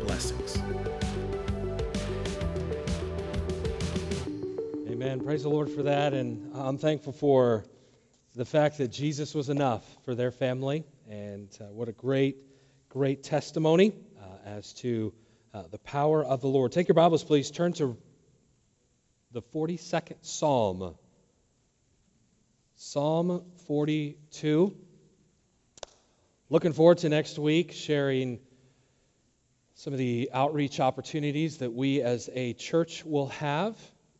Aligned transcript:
Blessings. 0.05 0.57
Amen. 4.89 5.19
Praise 5.19 5.43
the 5.43 5.49
Lord 5.49 5.69
for 5.69 5.83
that. 5.83 6.13
And 6.13 6.49
I'm 6.55 6.77
thankful 6.77 7.11
for 7.11 7.65
the 8.35 8.45
fact 8.45 8.77
that 8.77 8.87
Jesus 8.87 9.35
was 9.35 9.49
enough 9.49 9.97
for 10.05 10.15
their 10.15 10.31
family. 10.31 10.85
And 11.11 11.49
uh, 11.59 11.65
what 11.65 11.89
a 11.89 11.91
great, 11.91 12.37
great 12.87 13.23
testimony 13.23 13.91
uh, 14.17 14.23
as 14.45 14.71
to 14.75 15.11
uh, 15.53 15.63
the 15.69 15.77
power 15.77 16.23
of 16.23 16.39
the 16.39 16.47
Lord. 16.47 16.71
Take 16.71 16.87
your 16.87 16.95
Bibles, 16.95 17.21
please. 17.21 17.51
Turn 17.51 17.73
to 17.73 17.97
the 19.33 19.41
42nd 19.41 20.15
Psalm. 20.21 20.95
Psalm 22.75 23.43
42. 23.67 24.73
Looking 26.49 26.71
forward 26.71 26.99
to 26.99 27.09
next 27.09 27.37
week 27.37 27.73
sharing 27.73 28.39
some 29.73 29.91
of 29.91 29.99
the 29.99 30.29
outreach 30.33 30.79
opportunities 30.79 31.57
that 31.57 31.73
we 31.73 32.01
as 32.01 32.29
a 32.33 32.53
church 32.53 33.03
will 33.03 33.27
have 33.27 33.75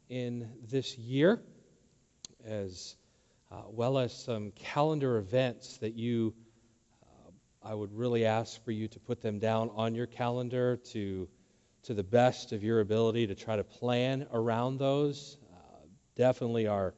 in 0.10 0.50
this 0.70 0.98
year, 0.98 1.42
as 2.46 2.98
uh, 3.50 3.62
well 3.70 3.98
as 3.98 4.12
some 4.12 4.52
calendar 4.52 5.20
events 5.20 5.78
that 5.78 5.94
you, 5.94 6.34
I 7.64 7.76
would 7.76 7.94
really 7.94 8.26
ask 8.26 8.64
for 8.64 8.72
you 8.72 8.88
to 8.88 9.00
put 9.00 9.22
them 9.22 9.38
down 9.38 9.70
on 9.76 9.94
your 9.94 10.08
calendar 10.08 10.78
to, 10.94 11.28
to 11.84 11.94
the 11.94 12.04
best 12.04 12.54
of 12.54 12.64
your 12.64 12.80
ability 12.80 13.28
to 13.28 13.36
try 13.36 13.56
to 13.56 13.64
plan 13.64 14.26
around 14.34 14.80
those. 14.80 15.38
Uh, 15.54 15.86
definitely 16.16 16.66
our 16.66 16.96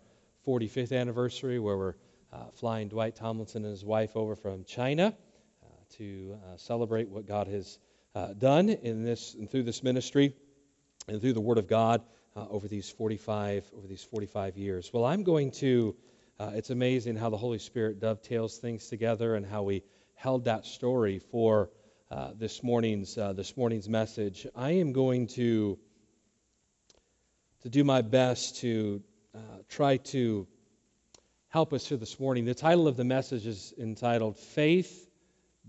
45th 0.47 0.97
anniversary, 0.97 1.59
where 1.59 1.77
we're 1.77 1.95
uh, 2.31 2.45
flying 2.53 2.87
Dwight 2.87 3.15
Tomlinson 3.15 3.65
and 3.65 3.71
his 3.71 3.83
wife 3.83 4.15
over 4.15 4.37
from 4.37 4.63
China 4.63 5.13
uh, 5.63 5.67
to 5.97 6.37
uh, 6.45 6.57
celebrate 6.57 7.09
what 7.09 7.25
God 7.25 7.47
has 7.47 7.77
done 8.37 8.69
in 8.69 9.03
this 9.03 9.33
and 9.33 9.49
through 9.49 9.63
this 9.63 9.83
ministry 9.83 10.33
and 11.07 11.19
through 11.19 11.33
the 11.33 11.41
Word 11.41 11.57
of 11.57 11.67
God 11.67 12.01
over 12.35 12.67
these 12.67 12.89
45 12.89 13.69
over 13.77 13.87
these 13.87 14.03
45 14.03 14.57
years. 14.57 14.91
Well, 14.93 15.03
I'm 15.03 15.23
going 15.23 15.51
to 15.51 15.95
uh, 16.39 16.51
it's 16.55 16.69
amazing 16.69 17.15
how 17.15 17.29
the 17.29 17.37
Holy 17.37 17.59
Spirit 17.59 17.99
dovetails 17.99 18.57
things 18.57 18.87
together 18.87 19.35
and 19.35 19.45
how 19.45 19.63
we 19.63 19.83
held 20.23 20.45
that 20.45 20.65
story 20.65 21.19
for 21.19 21.69
uh, 22.09 22.31
this 22.39 22.63
morning's 22.63 23.17
uh, 23.17 23.33
this 23.33 23.57
morning's 23.57 23.89
message. 23.89 24.47
I 24.55 24.71
am 24.71 24.93
going 24.93 25.27
to 25.35 25.77
to 27.61 27.69
do 27.69 27.83
my 27.83 28.01
best 28.01 28.55
to 28.61 29.03
uh, 29.35 29.39
try 29.67 29.97
to 29.97 30.47
help 31.49 31.73
us 31.73 31.85
here 31.85 31.97
this 31.97 32.21
morning. 32.21 32.45
The 32.45 32.55
title 32.55 32.87
of 32.87 32.95
the 32.95 33.03
message 33.03 33.45
is 33.45 33.73
entitled 33.77 34.37
"Faith 34.37 35.09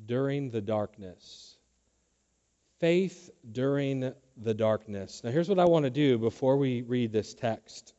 During 0.06 0.50
the 0.50 0.60
Darkness." 0.60 1.56
Faith 2.78 3.30
during 3.50 4.12
the 4.36 4.54
darkness. 4.54 5.22
Now, 5.24 5.30
here's 5.30 5.48
what 5.48 5.58
I 5.58 5.64
want 5.64 5.84
to 5.84 5.90
do 5.90 6.18
before 6.18 6.58
we 6.58 6.82
read 6.82 7.12
this 7.12 7.34
text. 7.34 7.94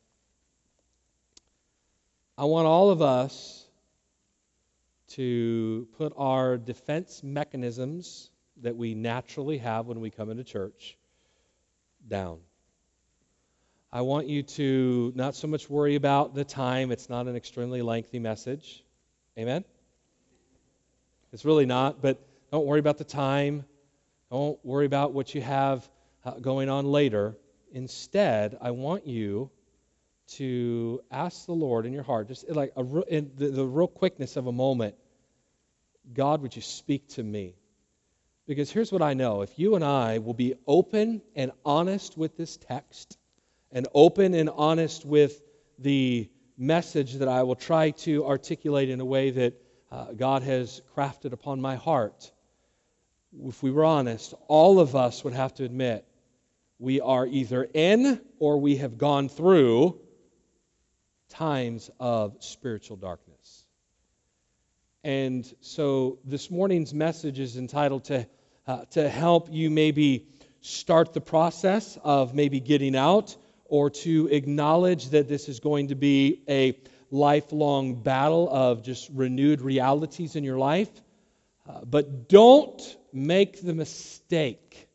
I 2.37 2.45
want 2.45 2.67
all 2.67 2.91
of 2.91 3.01
us 3.01 3.64
to 5.15 5.87
put 5.97 6.13
our 6.17 6.57
defense 6.57 7.23
mechanisms 7.23 8.29
that 8.61 8.75
we 8.75 8.95
naturally 8.95 9.57
have 9.57 9.87
when 9.87 9.99
we 9.99 10.09
come 10.09 10.29
into 10.29 10.43
church 10.43 10.97
down. 12.07 12.39
I 13.91 14.01
want 14.01 14.27
you 14.27 14.43
to 14.43 15.13
not 15.15 15.35
so 15.35 15.47
much 15.47 15.69
worry 15.69 15.95
about 15.95 16.35
the 16.35 16.43
time. 16.43 16.91
It's 16.91 17.09
not 17.09 17.27
an 17.27 17.35
extremely 17.35 17.81
lengthy 17.81 18.19
message. 18.19 18.83
Amen? 19.37 19.63
It's 21.31 21.45
really 21.45 21.65
not, 21.65 22.01
but 22.01 22.19
don't 22.51 22.65
worry 22.65 22.79
about 22.79 22.97
the 22.97 23.05
time. 23.05 23.65
Don't 24.31 24.63
worry 24.65 24.85
about 24.85 25.13
what 25.13 25.33
you 25.33 25.41
have 25.41 25.87
uh, 26.25 26.31
going 26.31 26.69
on 26.69 26.85
later. 26.85 27.37
Instead, 27.71 28.57
I 28.61 28.71
want 28.71 29.07
you 29.07 29.49
to 30.27 31.01
ask 31.11 31.45
the 31.45 31.53
Lord 31.53 31.85
in 31.85 31.93
your 31.93 32.03
heart, 32.03 32.27
just 32.27 32.49
like 32.49 32.73
a, 32.75 33.01
in 33.03 33.31
the, 33.37 33.47
the 33.49 33.65
real 33.65 33.87
quickness 33.87 34.35
of 34.35 34.47
a 34.47 34.51
moment, 34.51 34.95
God, 36.13 36.41
would 36.41 36.55
you 36.55 36.61
speak 36.61 37.07
to 37.09 37.23
me? 37.23 37.55
Because 38.47 38.71
here's 38.71 38.91
what 38.91 39.01
I 39.01 39.13
know 39.13 39.41
if 39.41 39.57
you 39.57 39.75
and 39.75 39.83
I 39.83 40.19
will 40.19 40.33
be 40.33 40.53
open 40.67 41.21
and 41.35 41.51
honest 41.65 42.17
with 42.17 42.37
this 42.37 42.57
text, 42.57 43.17
and 43.71 43.87
open 43.93 44.33
and 44.33 44.49
honest 44.49 45.05
with 45.05 45.41
the 45.79 46.29
message 46.57 47.15
that 47.15 47.27
I 47.27 47.43
will 47.43 47.55
try 47.55 47.91
to 47.91 48.25
articulate 48.25 48.89
in 48.89 49.01
a 49.01 49.05
way 49.05 49.31
that 49.31 49.53
uh, 49.91 50.13
God 50.13 50.43
has 50.43 50.81
crafted 50.95 51.33
upon 51.33 51.59
my 51.59 51.75
heart, 51.75 52.31
if 53.43 53.61
we 53.61 53.71
were 53.71 53.83
honest, 53.83 54.33
all 54.47 54.79
of 54.79 54.95
us 54.95 55.23
would 55.23 55.33
have 55.33 55.53
to 55.55 55.65
admit 55.65 56.05
we 56.79 57.01
are 57.01 57.25
either 57.25 57.67
in 57.73 58.21
or 58.39 58.59
we 58.59 58.77
have 58.77 58.97
gone 58.97 59.29
through 59.29 59.99
times 61.29 61.89
of 61.99 62.37
spiritual 62.39 62.97
darkness. 62.97 63.24
And 65.05 65.45
so 65.61 66.17
this 66.25 66.49
morning's 66.49 66.91
message 66.91 67.37
is 67.37 67.57
entitled 67.57 68.05
to, 68.05 68.25
uh, 68.65 68.85
to 68.85 69.07
help 69.07 69.49
you 69.51 69.69
maybe 69.69 70.25
start 70.61 71.13
the 71.13 71.21
process 71.21 71.95
of 72.03 72.33
maybe 72.33 72.59
getting 72.59 72.95
out 72.95 73.37
or 73.65 73.91
to 73.91 74.27
acknowledge 74.31 75.09
that 75.09 75.27
this 75.27 75.47
is 75.47 75.59
going 75.59 75.89
to 75.89 75.95
be 75.95 76.41
a 76.49 76.75
lifelong 77.11 78.01
battle 78.01 78.49
of 78.49 78.81
just 78.81 79.07
renewed 79.13 79.61
realities 79.61 80.35
in 80.35 80.43
your 80.43 80.57
life. 80.57 80.89
Uh, 81.69 81.85
but 81.85 82.27
don't 82.27 82.97
make 83.13 83.61
the 83.61 83.75
mistake 83.75 84.87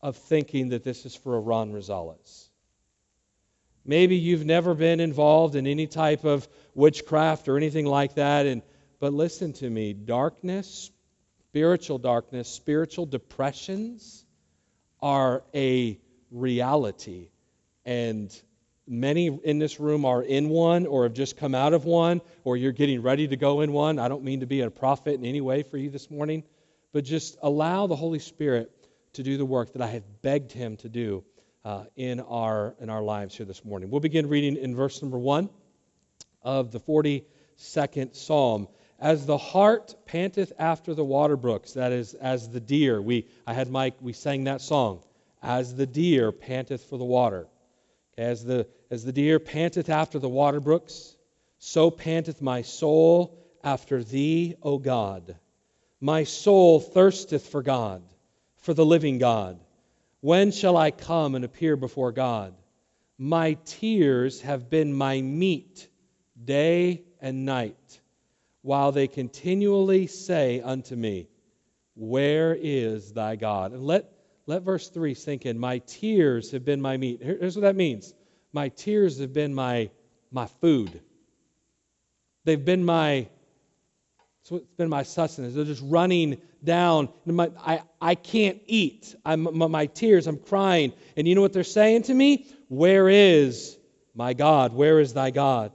of 0.00 0.16
thinking 0.16 0.68
that 0.68 0.84
this 0.84 1.04
is 1.04 1.16
for 1.16 1.34
a 1.34 1.40
Ron 1.40 1.72
Rosales. 1.72 2.48
Maybe 3.84 4.14
you've 4.14 4.46
never 4.46 4.74
been 4.74 5.00
involved 5.00 5.56
in 5.56 5.66
any 5.66 5.88
type 5.88 6.22
of 6.22 6.46
witchcraft 6.74 7.48
or 7.48 7.56
anything 7.56 7.86
like 7.86 8.14
that. 8.14 8.46
And, 8.46 8.62
but 9.00 9.12
listen 9.12 9.52
to 9.54 9.68
me 9.68 9.92
darkness, 9.92 10.90
spiritual 11.48 11.98
darkness, 11.98 12.48
spiritual 12.48 13.06
depressions 13.06 14.24
are 15.00 15.42
a 15.54 15.98
reality. 16.30 17.28
And 17.84 18.32
many 18.86 19.26
in 19.26 19.58
this 19.58 19.80
room 19.80 20.04
are 20.04 20.22
in 20.22 20.48
one 20.48 20.86
or 20.86 21.04
have 21.04 21.14
just 21.14 21.36
come 21.36 21.54
out 21.54 21.72
of 21.72 21.84
one 21.84 22.20
or 22.44 22.56
you're 22.56 22.72
getting 22.72 23.02
ready 23.02 23.28
to 23.28 23.36
go 23.36 23.60
in 23.60 23.72
one. 23.72 23.98
I 23.98 24.08
don't 24.08 24.24
mean 24.24 24.40
to 24.40 24.46
be 24.46 24.60
a 24.60 24.70
prophet 24.70 25.14
in 25.14 25.24
any 25.24 25.40
way 25.40 25.62
for 25.62 25.76
you 25.76 25.90
this 25.90 26.10
morning, 26.10 26.44
but 26.92 27.04
just 27.04 27.36
allow 27.42 27.86
the 27.86 27.96
Holy 27.96 28.18
Spirit 28.18 28.70
to 29.14 29.22
do 29.22 29.36
the 29.36 29.44
work 29.44 29.72
that 29.74 29.82
I 29.82 29.88
have 29.88 30.22
begged 30.22 30.52
Him 30.52 30.76
to 30.78 30.88
do 30.88 31.24
uh, 31.64 31.84
in, 31.96 32.20
our, 32.20 32.74
in 32.80 32.88
our 32.90 33.02
lives 33.02 33.36
here 33.36 33.46
this 33.46 33.64
morning. 33.64 33.90
We'll 33.90 34.00
begin 34.00 34.28
reading 34.28 34.56
in 34.56 34.74
verse 34.74 35.02
number 35.02 35.18
1 35.18 35.48
of 36.42 36.70
the 36.70 36.80
42nd 36.80 38.14
Psalm. 38.14 38.68
As 38.98 39.26
the 39.26 39.38
hart 39.38 39.96
panteth 40.06 40.52
after 40.58 40.94
the 40.94 41.04
water 41.04 41.36
brooks, 41.36 41.72
that 41.72 41.92
is, 41.92 42.14
as 42.14 42.48
the 42.48 42.60
deer. 42.60 43.02
We, 43.02 43.26
I 43.46 43.54
had 43.54 43.68
Mike, 43.68 43.94
we 44.00 44.12
sang 44.12 44.44
that 44.44 44.60
song. 44.60 45.02
As 45.42 45.74
the 45.74 45.86
deer 45.86 46.30
panteth 46.30 46.84
for 46.84 46.98
the 46.98 47.04
water. 47.04 47.48
As 48.16 48.44
the, 48.44 48.68
as 48.90 49.04
the 49.04 49.12
deer 49.12 49.40
panteth 49.40 49.88
after 49.88 50.18
the 50.18 50.28
water 50.28 50.60
brooks, 50.60 51.16
so 51.58 51.90
panteth 51.90 52.40
my 52.40 52.62
soul 52.62 53.38
after 53.64 54.04
thee, 54.04 54.54
O 54.62 54.78
God. 54.78 55.36
My 56.00 56.24
soul 56.24 56.80
thirsteth 56.80 57.48
for 57.48 57.62
God, 57.62 58.02
for 58.58 58.74
the 58.74 58.84
living 58.84 59.18
God. 59.18 59.58
When 60.20 60.52
shall 60.52 60.76
I 60.76 60.90
come 60.90 61.34
and 61.34 61.44
appear 61.44 61.76
before 61.76 62.12
God? 62.12 62.54
My 63.18 63.54
tears 63.64 64.40
have 64.42 64.70
been 64.70 64.92
my 64.92 65.20
meat 65.20 65.88
day 66.44 67.02
and 67.20 67.44
night, 67.44 68.00
while 68.62 68.92
they 68.92 69.08
continually 69.08 70.06
say 70.06 70.60
unto 70.60 70.96
me, 70.96 71.28
Where 71.94 72.56
is 72.58 73.12
thy 73.12 73.36
God? 73.36 73.72
And 73.72 73.84
let, 73.84 74.12
let 74.46 74.62
verse 74.62 74.88
3 74.88 75.14
sink 75.14 75.46
in. 75.46 75.58
My 75.58 75.78
tears 75.78 76.50
have 76.52 76.64
been 76.64 76.80
my 76.80 76.96
meat. 76.96 77.20
Here's 77.22 77.56
what 77.56 77.62
that 77.62 77.76
means 77.76 78.14
my 78.52 78.68
tears 78.68 79.18
have 79.20 79.32
been 79.32 79.54
my, 79.54 79.90
my 80.30 80.46
food, 80.46 81.00
they've 82.44 82.64
been 82.64 82.84
my 82.84 83.28
so 84.44 84.56
it's 84.56 84.74
been 84.76 84.88
my 84.88 85.04
sustenance. 85.04 85.54
They're 85.54 85.64
just 85.64 85.84
running 85.84 86.40
down. 86.64 87.10
My, 87.24 87.50
I, 87.60 87.82
I 88.00 88.14
can't 88.16 88.60
eat. 88.66 89.14
I'm, 89.24 89.42
my, 89.56 89.68
my 89.68 89.86
tears, 89.86 90.26
I'm 90.26 90.38
crying. 90.38 90.92
And 91.16 91.28
you 91.28 91.36
know 91.36 91.42
what 91.42 91.52
they're 91.52 91.62
saying 91.62 92.04
to 92.04 92.14
me? 92.14 92.48
Where 92.68 93.08
is 93.08 93.78
my 94.14 94.34
God? 94.34 94.72
Where 94.72 94.98
is 94.98 95.14
thy 95.14 95.30
God? 95.30 95.72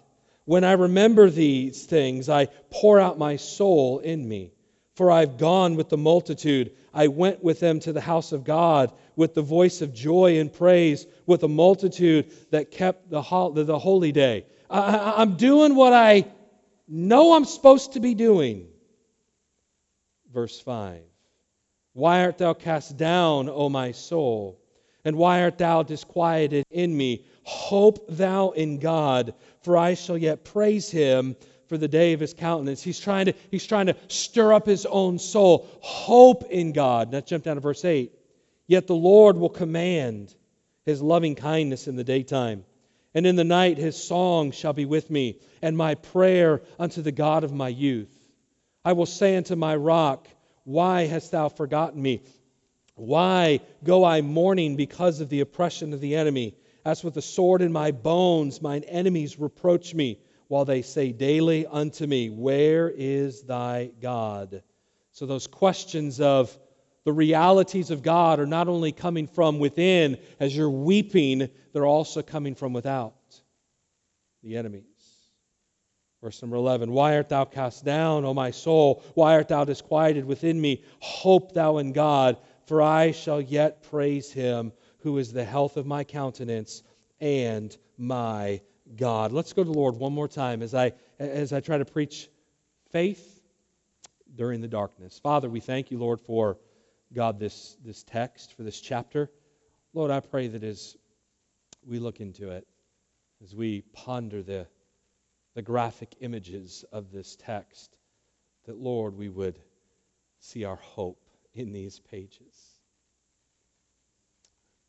When 0.48 0.64
I 0.64 0.72
remember 0.72 1.30
these 1.30 1.86
things, 1.86 2.30
I 2.30 2.46
pour 2.72 3.02
out 3.02 3.18
my 3.18 3.36
soul 3.36 4.00
in 4.00 4.26
me. 4.26 4.54
For 4.96 5.12
I've 5.12 5.38
gone 5.38 5.76
with 5.76 5.90
the 5.90 5.98
multitude. 5.98 6.72
I 6.94 7.10
went 7.10 7.44
with 7.44 7.60
them 7.60 7.82
to 7.82 7.92
the 7.92 8.00
house 8.00 8.32
of 8.32 8.46
God 8.46 8.94
with 9.18 9.34
the 9.34 9.42
voice 9.42 9.82
of 9.82 9.94
joy 9.94 10.40
and 10.40 10.52
praise, 10.52 11.06
with 11.26 11.44
a 11.44 11.50
multitude 11.50 12.32
that 12.52 12.72
kept 12.72 13.10
the, 13.10 13.22
holy 13.22 14.14
day. 14.14 14.46
I, 14.70 15.16
I'm 15.18 15.36
doing 15.36 15.76
what 15.76 15.92
I 15.92 16.24
know 16.88 17.36
I'm 17.36 17.44
supposed 17.44 17.94
to 17.94 18.00
be 18.00 18.14
doing. 18.14 18.70
Verse 20.32 20.58
5 20.62 21.02
Why 21.92 22.24
art 22.24 22.38
thou 22.38 22.54
cast 22.54 22.96
down, 22.96 23.50
O 23.50 23.68
my 23.68 23.92
soul? 23.92 24.62
And 25.08 25.16
why 25.16 25.44
art 25.44 25.58
thou 25.58 25.84
disquieted 25.84 26.66
in 26.70 26.98
me? 26.98 27.24
Hope 27.44 28.10
thou 28.10 28.50
in 28.50 28.80
God, 28.80 29.36
for 29.62 29.78
I 29.78 29.94
shall 29.94 30.18
yet 30.18 30.44
praise 30.44 30.92
him 30.92 31.38
for 31.68 31.78
the 31.78 31.88
day 31.88 32.12
of 32.12 32.20
his 32.20 32.34
countenance. 32.34 32.84
He's 32.84 33.00
trying 33.00 33.28
to, 33.28 33.34
he's 33.50 33.66
trying 33.66 33.86
to 33.86 33.96
stir 34.10 34.52
up 34.52 34.66
his 34.66 34.86
own 34.86 35.18
soul. 35.18 35.66
Hope 35.80 36.44
in 36.52 36.74
God. 36.74 37.14
Now 37.14 37.22
jump 37.22 37.46
down 37.46 37.56
to 37.56 37.62
verse 37.62 37.86
8. 37.86 38.12
Yet 38.68 38.88
the 38.88 38.96
Lord 38.96 39.38
will 39.38 39.48
command 39.48 40.36
his 40.86 41.02
loving 41.02 41.36
kindness 41.36 41.88
in 41.88 41.96
the 41.96 42.04
daytime. 42.04 42.66
And 43.14 43.26
in 43.26 43.38
the 43.38 43.46
night 43.46 43.78
his 43.78 43.96
song 43.96 44.52
shall 44.52 44.74
be 44.74 44.84
with 44.84 45.10
me, 45.10 45.40
and 45.62 45.78
my 45.78 45.96
prayer 45.96 46.62
unto 46.78 47.02
the 47.02 47.14
God 47.14 47.46
of 47.46 47.54
my 47.54 47.70
youth. 47.70 48.14
I 48.84 48.92
will 48.92 49.06
say 49.06 49.38
unto 49.38 49.56
my 49.56 49.74
rock, 49.74 50.28
Why 50.66 51.06
hast 51.06 51.32
thou 51.32 51.48
forgotten 51.48 52.02
me? 52.02 52.24
Why 52.98 53.60
go 53.84 54.04
I 54.04 54.22
mourning 54.22 54.76
because 54.76 55.22
of 55.22 55.30
the 55.30 55.42
oppression 55.42 55.94
of 55.94 56.02
the 56.02 56.16
enemy? 56.16 56.56
As 56.84 57.04
with 57.04 57.14
the 57.14 57.22
sword 57.22 57.62
in 57.62 57.72
my 57.72 57.92
bones, 57.92 58.60
mine 58.60 58.84
enemies 58.86 59.40
reproach 59.40 59.94
me 59.94 60.20
while 60.48 60.66
they 60.66 60.82
say 60.82 61.12
daily 61.12 61.68
unto 61.68 62.08
me, 62.08 62.32
Where 62.32 62.90
is 62.90 63.44
thy 63.44 63.92
God? 64.02 64.64
So, 65.12 65.28
those 65.28 65.46
questions 65.46 66.20
of 66.20 66.58
the 67.04 67.14
realities 67.14 67.92
of 67.92 68.02
God 68.02 68.40
are 68.40 68.48
not 68.48 68.68
only 68.68 68.92
coming 68.92 69.28
from 69.28 69.60
within 69.60 70.18
as 70.40 70.58
you're 70.58 70.70
weeping, 70.70 71.50
they're 71.74 71.86
also 71.86 72.24
coming 72.24 72.56
from 72.56 72.74
without 72.74 73.14
the 74.42 74.58
enemies. 74.58 74.84
Verse 76.24 76.42
number 76.42 76.58
11 76.58 76.92
Why 76.92 77.16
art 77.16 77.30
thou 77.30 77.46
cast 77.46 77.86
down, 77.86 78.26
O 78.26 78.34
my 78.34 78.50
soul? 78.52 79.04
Why 79.14 79.34
art 79.34 79.50
thou 79.50 79.66
disquieted 79.66 80.26
within 80.26 80.60
me? 80.60 80.84
Hope 81.00 81.54
thou 81.54 81.78
in 81.78 81.94
God, 81.94 82.38
for 82.68 82.82
I 82.82 83.12
shall 83.12 83.42
yet 83.42 83.84
praise 83.84 84.32
him 84.32 84.74
who 85.00 85.18
is 85.18 85.32
the 85.32 85.46
health 85.46 85.78
of 85.78 85.86
my 85.86 86.04
countenance 86.04 86.84
and 87.22 87.76
my 87.98 88.62
God. 88.96 89.32
Let's 89.32 89.54
go 89.54 89.64
to 89.64 89.72
the 89.72 89.78
Lord 89.78 89.96
one 89.96 90.14
more 90.14 90.28
time 90.28 90.62
as 90.62 90.76
I, 90.76 90.92
as 91.18 91.54
I 91.54 91.62
try 91.62 91.78
to 91.78 91.86
preach 91.86 92.30
faith 92.92 93.42
during 94.36 94.60
the 94.60 94.68
darkness. 94.68 95.18
Father, 95.18 95.50
we 95.50 95.62
thank 95.62 95.92
you, 95.92 95.98
Lord, 95.98 96.20
for 96.20 96.58
God, 97.14 97.40
this, 97.40 97.78
this 97.86 98.04
text, 98.04 98.54
for 98.54 98.64
this 98.64 98.82
chapter. 98.82 99.32
Lord, 99.94 100.12
I 100.12 100.20
pray 100.20 100.48
that 100.50 100.64
as 100.64 100.98
we 101.86 102.00
look 102.00 102.20
into 102.20 102.52
it, 102.52 102.68
as 103.42 103.56
we 103.56 103.82
ponder 103.94 104.44
the, 104.44 104.68
the 105.56 105.62
graphic 105.62 106.16
images 106.20 106.84
of 106.92 107.12
this 107.12 107.38
text, 107.38 107.96
that, 108.66 108.78
Lord, 108.78 109.18
we 109.18 109.30
would 109.30 109.58
see 110.42 110.66
our 110.66 110.76
hope 110.76 111.27
in 111.58 111.72
these 111.72 112.00
pages. 112.00 112.78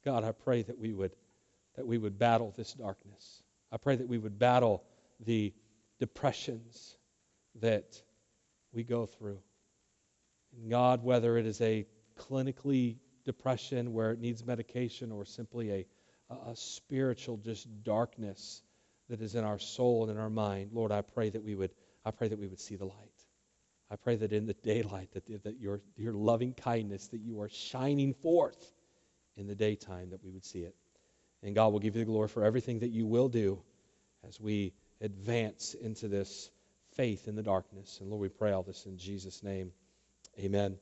God, 0.04 0.24
I 0.24 0.32
pray 0.32 0.62
that 0.62 0.78
we 0.78 0.92
would, 0.92 1.12
that 1.76 1.86
we 1.86 1.98
would 1.98 2.18
battle 2.18 2.52
this 2.56 2.72
darkness. 2.72 3.42
I 3.72 3.76
pray 3.76 3.96
that 3.96 4.08
we 4.08 4.18
would 4.18 4.38
battle 4.38 4.84
the 5.20 5.52
depressions 5.98 6.96
that 7.56 8.00
we 8.72 8.84
go 8.84 9.06
through. 9.06 9.38
And 10.56 10.70
God, 10.70 11.02
whether 11.02 11.36
it 11.36 11.46
is 11.46 11.60
a 11.60 11.86
clinically 12.18 12.96
depression 13.24 13.92
where 13.92 14.12
it 14.12 14.20
needs 14.20 14.44
medication 14.44 15.12
or 15.12 15.24
simply 15.24 15.70
a, 15.70 15.86
a 16.46 16.56
spiritual 16.56 17.36
just 17.36 17.66
darkness 17.84 18.62
that 19.08 19.20
is 19.20 19.34
in 19.34 19.44
our 19.44 19.58
soul 19.58 20.04
and 20.04 20.12
in 20.12 20.18
our 20.18 20.30
mind, 20.30 20.70
Lord, 20.72 20.92
I 20.92 21.02
pray 21.02 21.30
that 21.30 21.42
we 21.42 21.54
would, 21.54 21.72
I 22.04 22.10
pray 22.10 22.28
that 22.28 22.38
we 22.38 22.46
would 22.46 22.60
see 22.60 22.76
the 22.76 22.86
light. 22.86 23.17
I 23.90 23.96
pray 23.96 24.16
that 24.16 24.32
in 24.32 24.46
the 24.46 24.54
daylight, 24.54 25.10
that, 25.12 25.44
that 25.44 25.58
your, 25.60 25.80
your 25.96 26.12
loving 26.12 26.52
kindness, 26.52 27.08
that 27.08 27.20
you 27.20 27.40
are 27.40 27.48
shining 27.48 28.14
forth 28.14 28.72
in 29.36 29.46
the 29.46 29.54
daytime, 29.54 30.10
that 30.10 30.22
we 30.22 30.30
would 30.30 30.44
see 30.44 30.60
it. 30.60 30.74
And 31.42 31.54
God 31.54 31.72
will 31.72 31.78
give 31.78 31.96
you 31.96 32.02
the 32.02 32.10
glory 32.10 32.28
for 32.28 32.44
everything 32.44 32.80
that 32.80 32.90
you 32.90 33.06
will 33.06 33.28
do 33.28 33.62
as 34.26 34.40
we 34.40 34.74
advance 35.00 35.74
into 35.74 36.08
this 36.08 36.50
faith 36.96 37.28
in 37.28 37.36
the 37.36 37.42
darkness. 37.42 37.98
And 38.00 38.10
Lord, 38.10 38.20
we 38.20 38.28
pray 38.28 38.52
all 38.52 38.62
this 38.62 38.84
in 38.86 38.98
Jesus' 38.98 39.42
name. 39.42 39.72
Amen. 40.38 40.76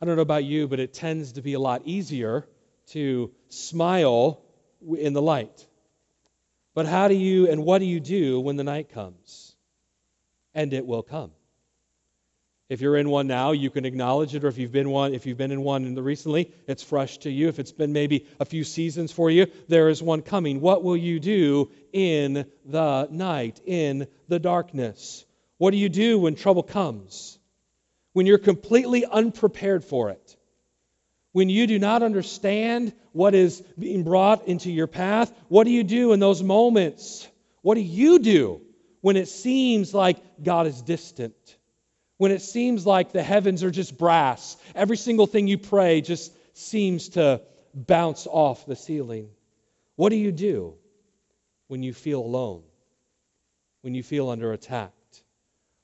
I 0.00 0.06
don't 0.06 0.16
know 0.16 0.22
about 0.22 0.44
you, 0.44 0.68
but 0.68 0.80
it 0.80 0.92
tends 0.92 1.32
to 1.32 1.42
be 1.42 1.54
a 1.54 1.60
lot 1.60 1.82
easier 1.84 2.46
to 2.88 3.32
smile 3.48 4.42
in 4.98 5.12
the 5.12 5.22
light. 5.22 5.66
But 6.74 6.86
how 6.86 7.08
do 7.08 7.14
you 7.14 7.48
and 7.48 7.64
what 7.64 7.78
do 7.78 7.84
you 7.84 8.00
do 8.00 8.40
when 8.40 8.56
the 8.56 8.64
night 8.64 8.90
comes? 8.90 9.54
And 10.52 10.72
it 10.72 10.84
will 10.84 11.02
come. 11.02 11.30
If 12.74 12.80
you're 12.80 12.96
in 12.96 13.08
one 13.08 13.28
now, 13.28 13.52
you 13.52 13.70
can 13.70 13.84
acknowledge 13.84 14.34
it, 14.34 14.42
or 14.42 14.48
if 14.48 14.58
you've 14.58 14.72
been 14.72 14.90
one, 14.90 15.14
if 15.14 15.26
you've 15.26 15.38
been 15.38 15.52
in 15.52 15.62
one 15.62 15.94
recently, 15.94 16.52
it's 16.66 16.82
fresh 16.82 17.18
to 17.18 17.30
you. 17.30 17.46
If 17.46 17.60
it's 17.60 17.70
been 17.70 17.92
maybe 17.92 18.26
a 18.40 18.44
few 18.44 18.64
seasons 18.64 19.12
for 19.12 19.30
you, 19.30 19.46
there 19.68 19.90
is 19.90 20.02
one 20.02 20.22
coming. 20.22 20.60
What 20.60 20.82
will 20.82 20.96
you 20.96 21.20
do 21.20 21.70
in 21.92 22.46
the 22.64 23.06
night, 23.12 23.60
in 23.64 24.08
the 24.26 24.40
darkness? 24.40 25.24
What 25.56 25.70
do 25.70 25.76
you 25.76 25.88
do 25.88 26.18
when 26.18 26.34
trouble 26.34 26.64
comes? 26.64 27.38
When 28.12 28.26
you're 28.26 28.38
completely 28.38 29.04
unprepared 29.04 29.84
for 29.84 30.10
it? 30.10 30.36
When 31.30 31.48
you 31.48 31.68
do 31.68 31.78
not 31.78 32.02
understand 32.02 32.92
what 33.12 33.36
is 33.36 33.60
being 33.78 34.02
brought 34.02 34.48
into 34.48 34.72
your 34.72 34.88
path? 34.88 35.32
What 35.46 35.62
do 35.62 35.70
you 35.70 35.84
do 35.84 36.12
in 36.12 36.18
those 36.18 36.42
moments? 36.42 37.28
What 37.62 37.76
do 37.76 37.82
you 37.82 38.18
do 38.18 38.62
when 39.00 39.16
it 39.16 39.28
seems 39.28 39.94
like 39.94 40.18
God 40.42 40.66
is 40.66 40.82
distant? 40.82 41.36
When 42.18 42.32
it 42.32 42.42
seems 42.42 42.86
like 42.86 43.12
the 43.12 43.22
heavens 43.22 43.62
are 43.62 43.70
just 43.70 43.98
brass. 43.98 44.56
Every 44.74 44.96
single 44.96 45.26
thing 45.26 45.48
you 45.48 45.58
pray 45.58 46.00
just 46.00 46.32
seems 46.56 47.10
to 47.10 47.40
bounce 47.74 48.26
off 48.26 48.66
the 48.66 48.76
ceiling. 48.76 49.28
What 49.96 50.10
do 50.10 50.16
you 50.16 50.32
do 50.32 50.74
when 51.68 51.82
you 51.82 51.92
feel 51.92 52.20
alone? 52.20 52.62
When 53.82 53.94
you 53.94 54.02
feel 54.02 54.30
under 54.30 54.52
attack? 54.52 54.92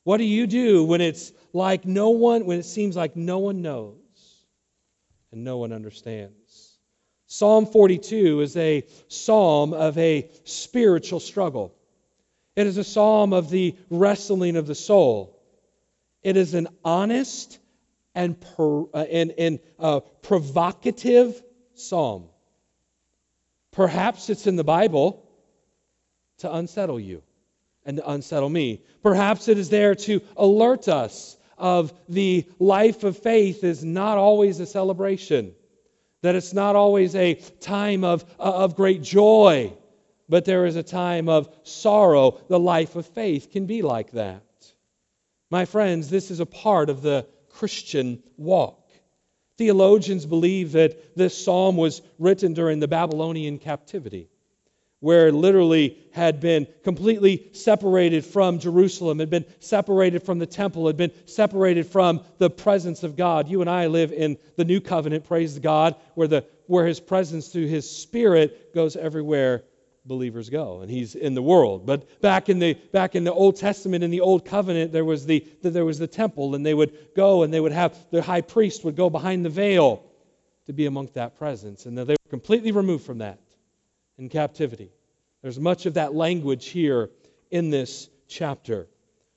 What 0.04 0.16
do 0.16 0.24
you 0.24 0.46
do 0.46 0.84
when 0.84 1.00
it's 1.00 1.32
like 1.52 1.84
no 1.84 2.10
one, 2.10 2.46
when 2.46 2.58
it 2.58 2.64
seems 2.64 2.96
like 2.96 3.16
no 3.16 3.38
one 3.38 3.62
knows 3.62 3.94
and 5.30 5.44
no 5.44 5.58
one 5.58 5.72
understands? 5.72 6.78
Psalm 7.26 7.66
42 7.66 8.40
is 8.40 8.56
a 8.56 8.84
psalm 9.08 9.72
of 9.72 9.96
a 9.98 10.28
spiritual 10.44 11.20
struggle. 11.20 11.74
It 12.56 12.66
is 12.66 12.78
a 12.78 12.84
psalm 12.84 13.32
of 13.32 13.50
the 13.50 13.76
wrestling 13.88 14.56
of 14.56 14.66
the 14.66 14.74
soul. 14.74 15.39
It 16.22 16.36
is 16.36 16.54
an 16.54 16.68
honest 16.84 17.58
and, 18.14 18.40
per, 18.40 18.82
uh, 18.82 19.06
and, 19.10 19.32
and 19.38 19.58
uh, 19.78 20.00
provocative 20.22 21.42
psalm. 21.74 22.28
Perhaps 23.72 24.30
it's 24.30 24.46
in 24.46 24.56
the 24.56 24.64
Bible 24.64 25.26
to 26.38 26.52
unsettle 26.52 27.00
you 27.00 27.22
and 27.84 27.98
to 27.98 28.10
unsettle 28.10 28.48
me. 28.48 28.82
Perhaps 29.02 29.48
it 29.48 29.58
is 29.58 29.70
there 29.70 29.94
to 29.94 30.20
alert 30.36 30.88
us 30.88 31.36
of 31.56 31.92
the 32.08 32.46
life 32.58 33.04
of 33.04 33.18
faith 33.18 33.64
is 33.64 33.84
not 33.84 34.18
always 34.18 34.60
a 34.60 34.66
celebration, 34.66 35.54
that 36.22 36.34
it's 36.34 36.52
not 36.52 36.74
always 36.74 37.14
a 37.14 37.34
time 37.34 38.02
of, 38.02 38.24
uh, 38.38 38.64
of 38.64 38.76
great 38.76 39.02
joy, 39.02 39.72
but 40.28 40.44
there 40.44 40.66
is 40.66 40.76
a 40.76 40.82
time 40.82 41.28
of 41.28 41.48
sorrow. 41.62 42.40
The 42.48 42.58
life 42.58 42.96
of 42.96 43.06
faith 43.06 43.50
can 43.50 43.66
be 43.66 43.82
like 43.82 44.12
that. 44.12 44.42
My 45.50 45.64
friends, 45.64 46.08
this 46.08 46.30
is 46.30 46.38
a 46.38 46.46
part 46.46 46.90
of 46.90 47.02
the 47.02 47.26
Christian 47.48 48.22
walk. 48.36 48.76
Theologians 49.58 50.24
believe 50.24 50.72
that 50.72 51.16
this 51.16 51.36
psalm 51.44 51.76
was 51.76 52.00
written 52.18 52.54
during 52.54 52.78
the 52.78 52.88
Babylonian 52.88 53.58
captivity, 53.58 54.30
where 55.00 55.32
literally 55.32 55.98
had 56.12 56.40
been 56.40 56.68
completely 56.84 57.48
separated 57.52 58.24
from 58.24 58.60
Jerusalem, 58.60 59.18
had 59.18 59.28
been 59.28 59.44
separated 59.58 60.22
from 60.22 60.38
the 60.38 60.46
temple, 60.46 60.86
had 60.86 60.96
been 60.96 61.12
separated 61.26 61.86
from 61.86 62.20
the 62.38 62.48
presence 62.48 63.02
of 63.02 63.16
God. 63.16 63.48
You 63.48 63.60
and 63.60 63.68
I 63.68 63.88
live 63.88 64.12
in 64.12 64.38
the 64.56 64.64
new 64.64 64.80
covenant, 64.80 65.24
praise 65.24 65.58
God, 65.58 65.96
where, 66.14 66.28
the, 66.28 66.46
where 66.66 66.86
his 66.86 67.00
presence 67.00 67.48
through 67.48 67.66
his 67.66 67.90
spirit 67.90 68.72
goes 68.72 68.94
everywhere 68.96 69.64
believers 70.04 70.50
go 70.50 70.80
and 70.80 70.90
he's 70.90 71.14
in 71.14 71.34
the 71.34 71.42
world. 71.42 71.86
But 71.86 72.20
back 72.20 72.48
in 72.48 72.58
the 72.58 72.74
back 72.74 73.14
in 73.14 73.24
the 73.24 73.32
old 73.32 73.56
testament 73.56 74.02
in 74.04 74.10
the 74.10 74.20
old 74.20 74.44
covenant 74.44 74.92
there 74.92 75.04
was 75.04 75.26
the 75.26 75.46
there 75.62 75.84
was 75.84 75.98
the 75.98 76.06
temple 76.06 76.54
and 76.54 76.64
they 76.64 76.74
would 76.74 77.14
go 77.14 77.42
and 77.42 77.52
they 77.52 77.60
would 77.60 77.72
have 77.72 77.96
the 78.10 78.22
high 78.22 78.40
priest 78.40 78.84
would 78.84 78.96
go 78.96 79.10
behind 79.10 79.44
the 79.44 79.50
veil 79.50 80.04
to 80.66 80.72
be 80.72 80.86
among 80.86 81.10
that 81.14 81.36
presence. 81.36 81.86
And 81.86 81.96
they 81.96 82.04
were 82.12 82.30
completely 82.30 82.72
removed 82.72 83.04
from 83.04 83.18
that 83.18 83.40
in 84.18 84.28
captivity. 84.28 84.90
There's 85.42 85.58
much 85.58 85.86
of 85.86 85.94
that 85.94 86.14
language 86.14 86.66
here 86.66 87.10
in 87.50 87.70
this 87.70 88.08
chapter. 88.28 88.86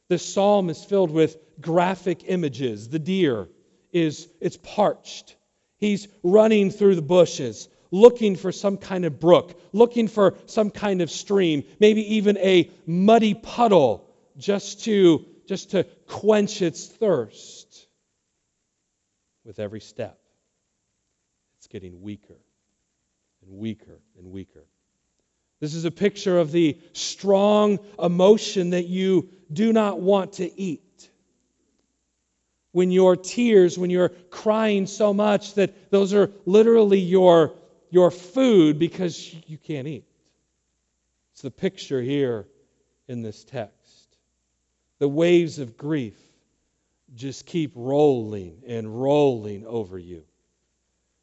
This 0.10 0.26
psalm 0.34 0.70
is 0.70 0.84
filled 0.84 1.12
with 1.12 1.38
graphic 1.60 2.24
images. 2.28 2.90
The 2.90 3.00
deer 3.00 3.48
is 3.92 4.28
it's 4.42 4.58
parched. 4.58 5.36
He's 5.78 6.08
running 6.22 6.72
through 6.72 6.96
the 6.96 7.02
bushes, 7.02 7.68
looking 7.94 8.36
for 8.36 8.52
some 8.52 8.76
kind 8.76 9.06
of 9.06 9.20
brook, 9.20 9.56
looking 9.72 10.08
for 10.08 10.36
some 10.48 10.72
kind 10.72 11.00
of 11.02 11.12
stream, 11.12 11.64
maybe 11.80 12.16
even 12.16 12.38
a 12.40 12.72
muddy 12.88 13.36
puddle 13.36 14.10
just 14.36 14.84
to 14.84 15.24
just 15.46 15.72
to 15.72 15.84
quench 16.08 16.62
its 16.64 16.88
thirst. 16.88 17.88
With 19.46 19.60
every 19.60 19.82
step, 19.82 20.18
it's 21.58 21.68
getting 21.68 22.02
weaker 22.02 22.40
and 23.46 23.60
weaker 23.60 24.00
and 24.18 24.32
weaker. 24.32 24.66
This 25.60 25.76
is 25.76 25.86
a 25.86 25.92
picture 25.92 26.40
of 26.40 26.52
the 26.52 26.80
strong 26.94 27.78
emotion 28.02 28.72
that 28.72 28.88
you 28.88 29.30
do 29.52 29.72
not 29.72 30.00
want 30.00 30.34
to 30.34 30.60
eat. 30.60 31.10
When 32.72 32.90
your 32.90 33.16
tears, 33.16 33.78
when 33.78 33.92
you're 33.92 34.10
crying 34.32 34.88
so 34.88 35.14
much 35.14 35.54
that 35.56 35.92
those 35.92 36.14
are 36.14 36.32
literally 36.46 37.00
your, 37.00 37.54
your 37.94 38.10
food 38.10 38.80
because 38.80 39.32
you 39.46 39.60
can't 39.60 39.88
eat. 39.88 40.04
It's 41.34 41.44
the 41.44 41.52
picture 41.52 42.02
here 42.02 42.48
in 43.08 43.22
this 43.22 43.44
text. 43.44 44.18
The 44.98 45.08
waves 45.08 45.60
of 45.60 45.78
grief 45.78 46.18
just 47.14 47.46
keep 47.46 47.72
rolling 47.76 48.64
and 48.68 49.00
rolling 49.00 49.68
over 49.68 50.00
you. 50.00 50.24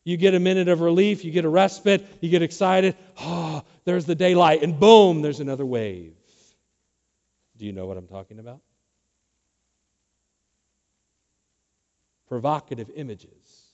You 0.05 0.17
get 0.17 0.35
a 0.35 0.39
minute 0.39 0.69
of 0.69 0.81
relief, 0.81 1.25
you 1.25 1.33
get 1.33 1.45
a 1.45 1.49
respite, 1.49 2.07
you 2.21 2.31
get 2.31 2.43
excited. 2.43 2.95
Oh, 3.19 3.65
there's 3.85 4.05
the 4.05 4.15
daylight, 4.15 4.63
and 4.63 4.79
boom, 4.79 5.23
there's 5.23 5.41
another 5.41 5.67
wave. 5.67 6.15
Do 7.57 7.67
you 7.67 7.73
know 7.73 7.87
what 7.87 7.97
I'm 7.97 8.07
talking 8.07 8.39
about? 8.39 8.61
Provocative 12.29 12.91
images 12.95 13.67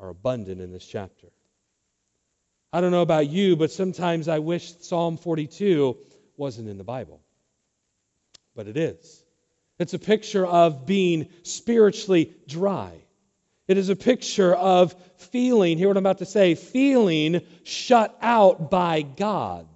are 0.00 0.08
abundant 0.08 0.60
in 0.60 0.72
this 0.72 0.84
chapter. 0.84 1.28
I 2.72 2.80
don't 2.80 2.92
know 2.92 3.02
about 3.02 3.28
you, 3.28 3.56
but 3.56 3.72
sometimes 3.72 4.28
I 4.28 4.38
wish 4.38 4.74
Psalm 4.80 5.16
42 5.16 5.96
wasn't 6.36 6.68
in 6.68 6.78
the 6.78 6.84
Bible. 6.84 7.20
But 8.54 8.68
it 8.68 8.76
is. 8.76 9.24
It's 9.78 9.94
a 9.94 9.98
picture 9.98 10.46
of 10.46 10.86
being 10.86 11.28
spiritually 11.42 12.32
dry. 12.46 12.92
It 13.66 13.78
is 13.78 13.88
a 13.88 13.96
picture 13.96 14.54
of 14.54 14.94
feeling, 15.16 15.78
hear 15.78 15.88
what 15.88 15.96
I'm 15.96 16.02
about 16.02 16.18
to 16.18 16.26
say, 16.26 16.54
feeling 16.54 17.40
shut 17.64 18.16
out 18.20 18.70
by 18.70 19.02
God. 19.02 19.66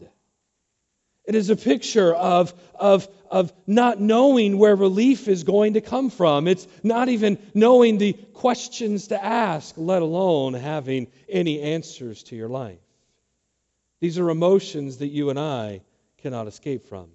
It 1.25 1.35
is 1.35 1.49
a 1.49 1.57
picture 1.57 2.15
of, 2.15 2.53
of, 2.75 3.09
of 3.31 3.53
not 3.67 4.01
knowing 4.01 4.59
where 4.59 4.77
relief 4.77 5.27
is 5.27 5.43
going 5.43 5.75
to 5.75 5.81
come 5.81 6.11
from. 6.11 6.47
It's 6.47 6.67
not 6.83 7.09
even 7.09 7.39
knowing 7.55 7.99
the 7.99 8.13
questions 8.13 9.09
to 9.09 9.25
ask, 9.25 9.75
let 9.79 10.03
alone 10.03 10.55
having 10.55 11.07
any 11.29 11.63
answers 11.63 12.23
to 12.25 12.37
your 12.37 12.49
life. 12.49 12.84
These 14.05 14.19
are 14.19 14.29
emotions 14.29 14.99
that 14.99 15.07
you 15.07 15.31
and 15.31 15.39
I 15.39 15.81
cannot 16.19 16.47
escape 16.47 16.85
from. 16.91 17.09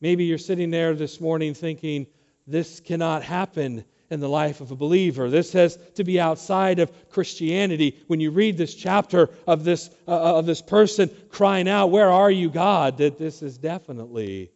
Maybe 0.00 0.24
you're 0.24 0.38
sitting 0.38 0.70
there 0.70 0.94
this 0.94 1.20
morning 1.20 1.52
thinking, 1.52 2.06
this 2.46 2.80
cannot 2.80 3.22
happen 3.22 3.84
in 4.08 4.20
the 4.20 4.28
life 4.28 4.62
of 4.62 4.70
a 4.70 4.74
believer. 4.74 5.28
This 5.28 5.52
has 5.52 5.78
to 5.96 6.02
be 6.02 6.18
outside 6.18 6.78
of 6.78 7.10
Christianity. 7.10 7.98
When 8.06 8.20
you 8.20 8.30
read 8.30 8.56
this 8.56 8.74
chapter 8.74 9.28
of 9.46 9.64
this, 9.64 9.90
uh, 10.08 10.38
of 10.38 10.46
this 10.46 10.62
person 10.62 11.10
crying 11.28 11.68
out, 11.68 11.88
Where 11.88 12.10
are 12.10 12.30
you, 12.30 12.48
God? 12.48 12.96
that 12.96 13.18
this 13.18 13.42
is 13.42 13.58
definitely 13.58 14.52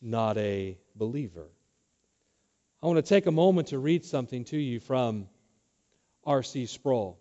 not 0.00 0.38
a 0.38 0.78
believer. 0.96 1.48
I 2.82 2.86
want 2.86 2.96
to 2.96 3.02
take 3.02 3.26
a 3.26 3.30
moment 3.30 3.68
to 3.68 3.78
read 3.78 4.06
something 4.06 4.44
to 4.46 4.56
you 4.56 4.80
from 4.80 5.28
R.C. 6.24 6.64
Sproul. 6.64 7.19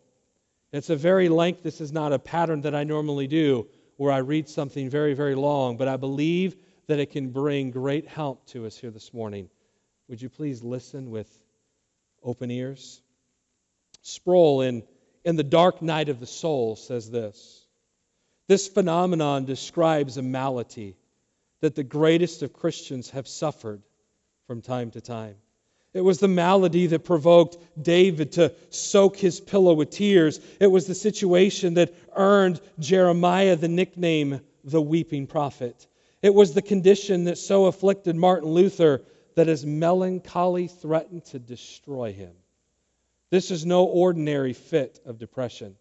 It's 0.71 0.89
a 0.89 0.95
very 0.95 1.29
length, 1.29 1.63
this 1.63 1.81
is 1.81 1.91
not 1.91 2.13
a 2.13 2.19
pattern 2.19 2.61
that 2.61 2.75
I 2.75 2.83
normally 2.83 3.27
do 3.27 3.67
where 3.97 4.11
I 4.11 4.19
read 4.19 4.47
something 4.47 4.89
very, 4.89 5.13
very 5.13 5.35
long, 5.35 5.77
but 5.77 5.87
I 5.87 5.97
believe 5.97 6.55
that 6.87 6.99
it 6.99 7.11
can 7.11 7.31
bring 7.31 7.71
great 7.71 8.07
help 8.07 8.45
to 8.47 8.65
us 8.65 8.77
here 8.77 8.91
this 8.91 9.13
morning. 9.13 9.49
Would 10.07 10.21
you 10.21 10.29
please 10.29 10.63
listen 10.63 11.11
with 11.11 11.27
open 12.23 12.49
ears? 12.51 13.01
Sproul 14.01 14.61
in, 14.61 14.83
in 15.25 15.35
The 15.35 15.43
Dark 15.43 15.81
Night 15.81 16.09
of 16.09 16.19
the 16.19 16.27
Soul 16.27 16.75
says 16.75 17.09
this 17.09 17.65
This 18.47 18.67
phenomenon 18.67 19.45
describes 19.45 20.17
a 20.17 20.21
malady 20.21 20.95
that 21.61 21.75
the 21.75 21.83
greatest 21.83 22.41
of 22.41 22.53
Christians 22.53 23.09
have 23.09 23.27
suffered 23.27 23.81
from 24.47 24.61
time 24.61 24.91
to 24.91 25.01
time. 25.01 25.35
It 25.93 26.01
was 26.01 26.19
the 26.19 26.27
malady 26.27 26.87
that 26.87 27.03
provoked 27.03 27.57
David 27.81 28.33
to 28.33 28.53
soak 28.69 29.17
his 29.17 29.39
pillow 29.39 29.73
with 29.73 29.89
tears. 29.89 30.39
It 30.59 30.67
was 30.67 30.85
the 30.85 30.95
situation 30.95 31.75
that 31.75 31.93
earned 32.15 32.61
Jeremiah 32.77 33.55
the 33.55 33.67
nickname 33.67 34.41
the 34.63 34.81
weeping 34.81 35.25
prophet. 35.25 35.87
It 36.21 36.33
was 36.33 36.53
the 36.53 36.61
condition 36.61 37.23
that 37.23 37.37
so 37.37 37.65
afflicted 37.65 38.15
Martin 38.15 38.49
Luther 38.49 39.01
that 39.35 39.47
his 39.47 39.65
melancholy 39.65 40.67
threatened 40.67 41.25
to 41.25 41.39
destroy 41.39 42.11
him. 42.11 42.33
This 43.31 43.51
is 43.51 43.65
no 43.65 43.85
ordinary 43.85 44.53
fit 44.53 44.99
of 45.05 45.17
depression. 45.17 45.75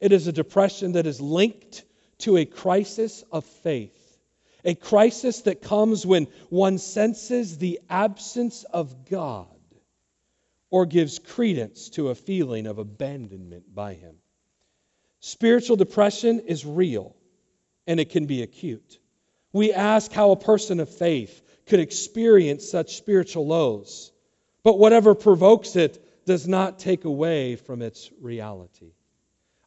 It 0.00 0.12
is 0.12 0.26
a 0.26 0.32
depression 0.32 0.92
that 0.92 1.06
is 1.06 1.20
linked 1.20 1.84
to 2.18 2.36
a 2.36 2.44
crisis 2.44 3.24
of 3.32 3.44
faith, 3.44 3.96
a 4.64 4.74
crisis 4.74 5.42
that 5.42 5.62
comes 5.62 6.06
when 6.06 6.26
one 6.48 6.78
senses 6.78 7.58
the 7.58 7.80
absence 7.90 8.64
of 8.64 9.08
God 9.08 9.46
or 10.70 10.86
gives 10.86 11.18
credence 11.18 11.90
to 11.90 12.08
a 12.08 12.14
feeling 12.14 12.66
of 12.66 12.78
abandonment 12.78 13.74
by 13.74 13.94
Him. 13.94 14.16
Spiritual 15.20 15.76
depression 15.76 16.40
is 16.40 16.64
real 16.64 17.14
and 17.86 18.00
it 18.00 18.10
can 18.10 18.26
be 18.26 18.42
acute. 18.42 18.98
We 19.52 19.72
ask 19.72 20.10
how 20.12 20.30
a 20.30 20.36
person 20.36 20.80
of 20.80 20.88
faith 20.88 21.42
could 21.66 21.80
experience 21.80 22.68
such 22.70 22.96
spiritual 22.96 23.46
lows. 23.46 24.12
But 24.62 24.78
whatever 24.78 25.14
provokes 25.14 25.76
it 25.76 26.24
does 26.24 26.46
not 26.46 26.78
take 26.78 27.04
away 27.04 27.56
from 27.56 27.82
its 27.82 28.10
reality. 28.20 28.92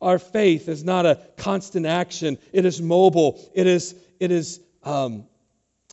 Our 0.02 0.20
faith 0.20 0.68
is 0.70 0.84
not 0.84 1.06
a 1.06 1.20
constant 1.38 1.86
action, 1.86 2.38
it 2.52 2.66
is 2.66 2.82
mobile, 2.82 3.40
it 3.54 3.68
is, 3.68 3.96
it 4.20 4.32
is 4.32 4.60
um, 4.86 5.26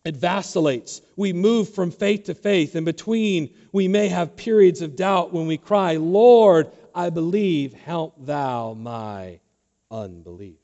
it 0.04 0.16
vacillates. 0.16 1.00
We 1.16 1.32
move 1.32 1.74
from 1.74 1.90
faith 1.90 2.24
to 2.24 2.34
faith. 2.34 2.76
In 2.76 2.84
between, 2.84 3.54
we 3.72 3.88
may 3.88 4.08
have 4.08 4.36
periods 4.36 4.82
of 4.82 4.96
doubt 4.96 5.32
when 5.32 5.46
we 5.46 5.56
cry, 5.56 5.96
Lord, 5.96 6.70
I 6.94 7.10
believe, 7.10 7.72
help 7.72 8.14
thou 8.24 8.74
my 8.74 9.40
unbelief. 9.90 10.58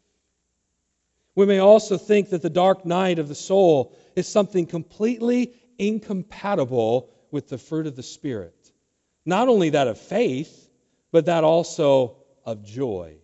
We 1.34 1.46
may 1.46 1.58
also 1.58 1.96
think 1.96 2.30
that 2.30 2.42
the 2.42 2.50
dark 2.50 2.84
night 2.84 3.20
of 3.20 3.28
the 3.28 3.34
soul 3.34 3.96
is 4.16 4.26
something 4.26 4.66
completely 4.66 5.54
incompatible 5.78 7.10
with 7.30 7.48
the 7.48 7.58
fruit 7.58 7.86
of 7.86 7.94
the 7.94 8.02
Spirit. 8.02 8.72
Not 9.24 9.46
only 9.46 9.70
that 9.70 9.86
of 9.86 9.98
faith, 9.98 10.68
but 11.12 11.26
that 11.26 11.44
also 11.44 12.16
of 12.44 12.64
joy. 12.64 13.18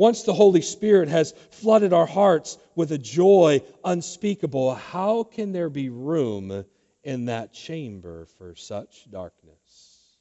Once 0.00 0.22
the 0.22 0.32
Holy 0.32 0.62
Spirit 0.62 1.10
has 1.10 1.34
flooded 1.50 1.92
our 1.92 2.06
hearts 2.06 2.56
with 2.74 2.90
a 2.90 2.96
joy 2.96 3.60
unspeakable, 3.84 4.74
how 4.74 5.24
can 5.24 5.52
there 5.52 5.68
be 5.68 5.90
room 5.90 6.64
in 7.04 7.26
that 7.26 7.52
chamber 7.52 8.24
for 8.38 8.54
such 8.54 9.06
darkness? 9.10 10.16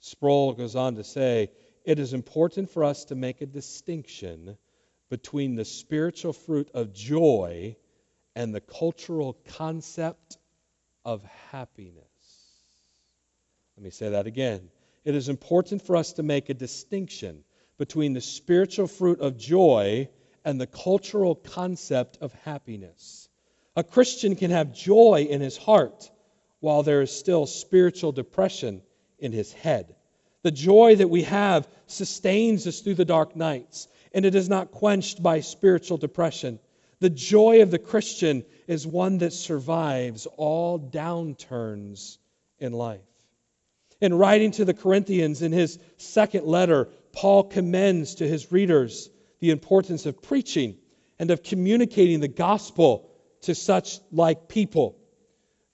Sproul 0.00 0.54
goes 0.54 0.74
on 0.74 0.96
to 0.96 1.04
say, 1.04 1.48
it 1.84 2.00
is 2.00 2.12
important 2.12 2.70
for 2.70 2.82
us 2.82 3.04
to 3.04 3.14
make 3.14 3.40
a 3.40 3.46
distinction 3.46 4.58
between 5.10 5.54
the 5.54 5.64
spiritual 5.64 6.32
fruit 6.32 6.68
of 6.74 6.92
joy 6.92 7.76
and 8.34 8.52
the 8.52 8.60
cultural 8.60 9.38
concept 9.54 10.38
of 11.04 11.22
happiness. 11.52 12.02
Let 13.76 13.84
me 13.84 13.90
say 13.90 14.08
that 14.08 14.26
again. 14.26 14.70
It 15.04 15.14
is 15.14 15.28
important 15.28 15.82
for 15.82 15.94
us 15.94 16.14
to 16.14 16.24
make 16.24 16.48
a 16.48 16.54
distinction 16.54 17.44
between 17.78 18.12
the 18.12 18.20
spiritual 18.20 18.86
fruit 18.86 19.20
of 19.20 19.38
joy 19.38 20.08
and 20.44 20.60
the 20.60 20.66
cultural 20.66 21.34
concept 21.34 22.18
of 22.20 22.32
happiness. 22.44 23.28
A 23.76 23.84
Christian 23.84 24.36
can 24.36 24.50
have 24.50 24.74
joy 24.74 25.26
in 25.28 25.40
his 25.40 25.56
heart 25.56 26.10
while 26.60 26.82
there 26.82 27.02
is 27.02 27.10
still 27.10 27.46
spiritual 27.46 28.12
depression 28.12 28.82
in 29.18 29.32
his 29.32 29.52
head. 29.52 29.94
The 30.42 30.50
joy 30.50 30.96
that 30.96 31.08
we 31.08 31.22
have 31.22 31.68
sustains 31.86 32.66
us 32.66 32.80
through 32.80 32.96
the 32.96 33.04
dark 33.04 33.36
nights, 33.36 33.88
and 34.12 34.24
it 34.24 34.34
is 34.34 34.48
not 34.48 34.72
quenched 34.72 35.22
by 35.22 35.40
spiritual 35.40 35.96
depression. 35.96 36.58
The 37.00 37.10
joy 37.10 37.62
of 37.62 37.70
the 37.70 37.78
Christian 37.78 38.44
is 38.66 38.86
one 38.86 39.18
that 39.18 39.32
survives 39.32 40.26
all 40.36 40.78
downturns 40.78 42.18
in 42.58 42.72
life. 42.72 43.00
In 44.00 44.14
writing 44.14 44.50
to 44.52 44.64
the 44.64 44.74
Corinthians 44.74 45.42
in 45.42 45.52
his 45.52 45.78
second 45.96 46.46
letter, 46.46 46.88
Paul 47.12 47.44
commends 47.44 48.16
to 48.16 48.28
his 48.28 48.50
readers 48.50 49.10
the 49.40 49.50
importance 49.50 50.06
of 50.06 50.22
preaching 50.22 50.76
and 51.18 51.30
of 51.30 51.42
communicating 51.42 52.20
the 52.20 52.28
gospel 52.28 53.10
to 53.42 53.54
such 53.54 54.00
like 54.10 54.48
people. 54.48 54.96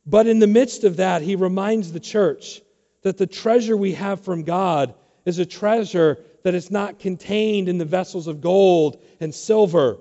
But 0.05 0.27
in 0.27 0.39
the 0.39 0.47
midst 0.47 0.85
of 0.85 0.97
that, 0.97 1.23
he 1.23 1.37
reminds 1.37 1.93
the 1.93 2.01
church 2.01 2.63
that 3.03 3.19
the 3.19 3.27
treasure 3.27 3.77
we 3.77 3.93
have 3.93 4.21
from 4.21 4.43
God 4.43 4.95
is 5.25 5.39
a 5.39 5.47
treasure 5.47 6.19
that 6.43 6.55
is 6.55 6.71
not 6.71 6.99
contained 6.99 7.69
in 7.69 7.79
the 7.79 7.85
vessels 7.85 8.27
of 8.27 8.41
gold 8.41 9.03
and 9.21 9.35
silver, 9.35 9.99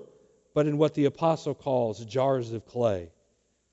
but 0.54 0.66
in 0.66 0.78
what 0.78 0.94
the 0.94 1.04
apostle 1.04 1.54
calls 1.54 2.04
jars 2.04 2.52
of 2.52 2.66
clay. 2.66 3.10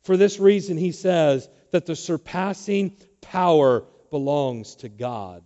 For 0.04 0.18
this 0.18 0.40
reason, 0.40 0.78
he 0.78 0.92
says 0.92 1.50
that 1.72 1.86
the 1.86 1.96
surpassing 1.96 2.98
power 3.22 3.86
belongs 4.12 4.76
to 4.76 4.90
God 4.90 5.44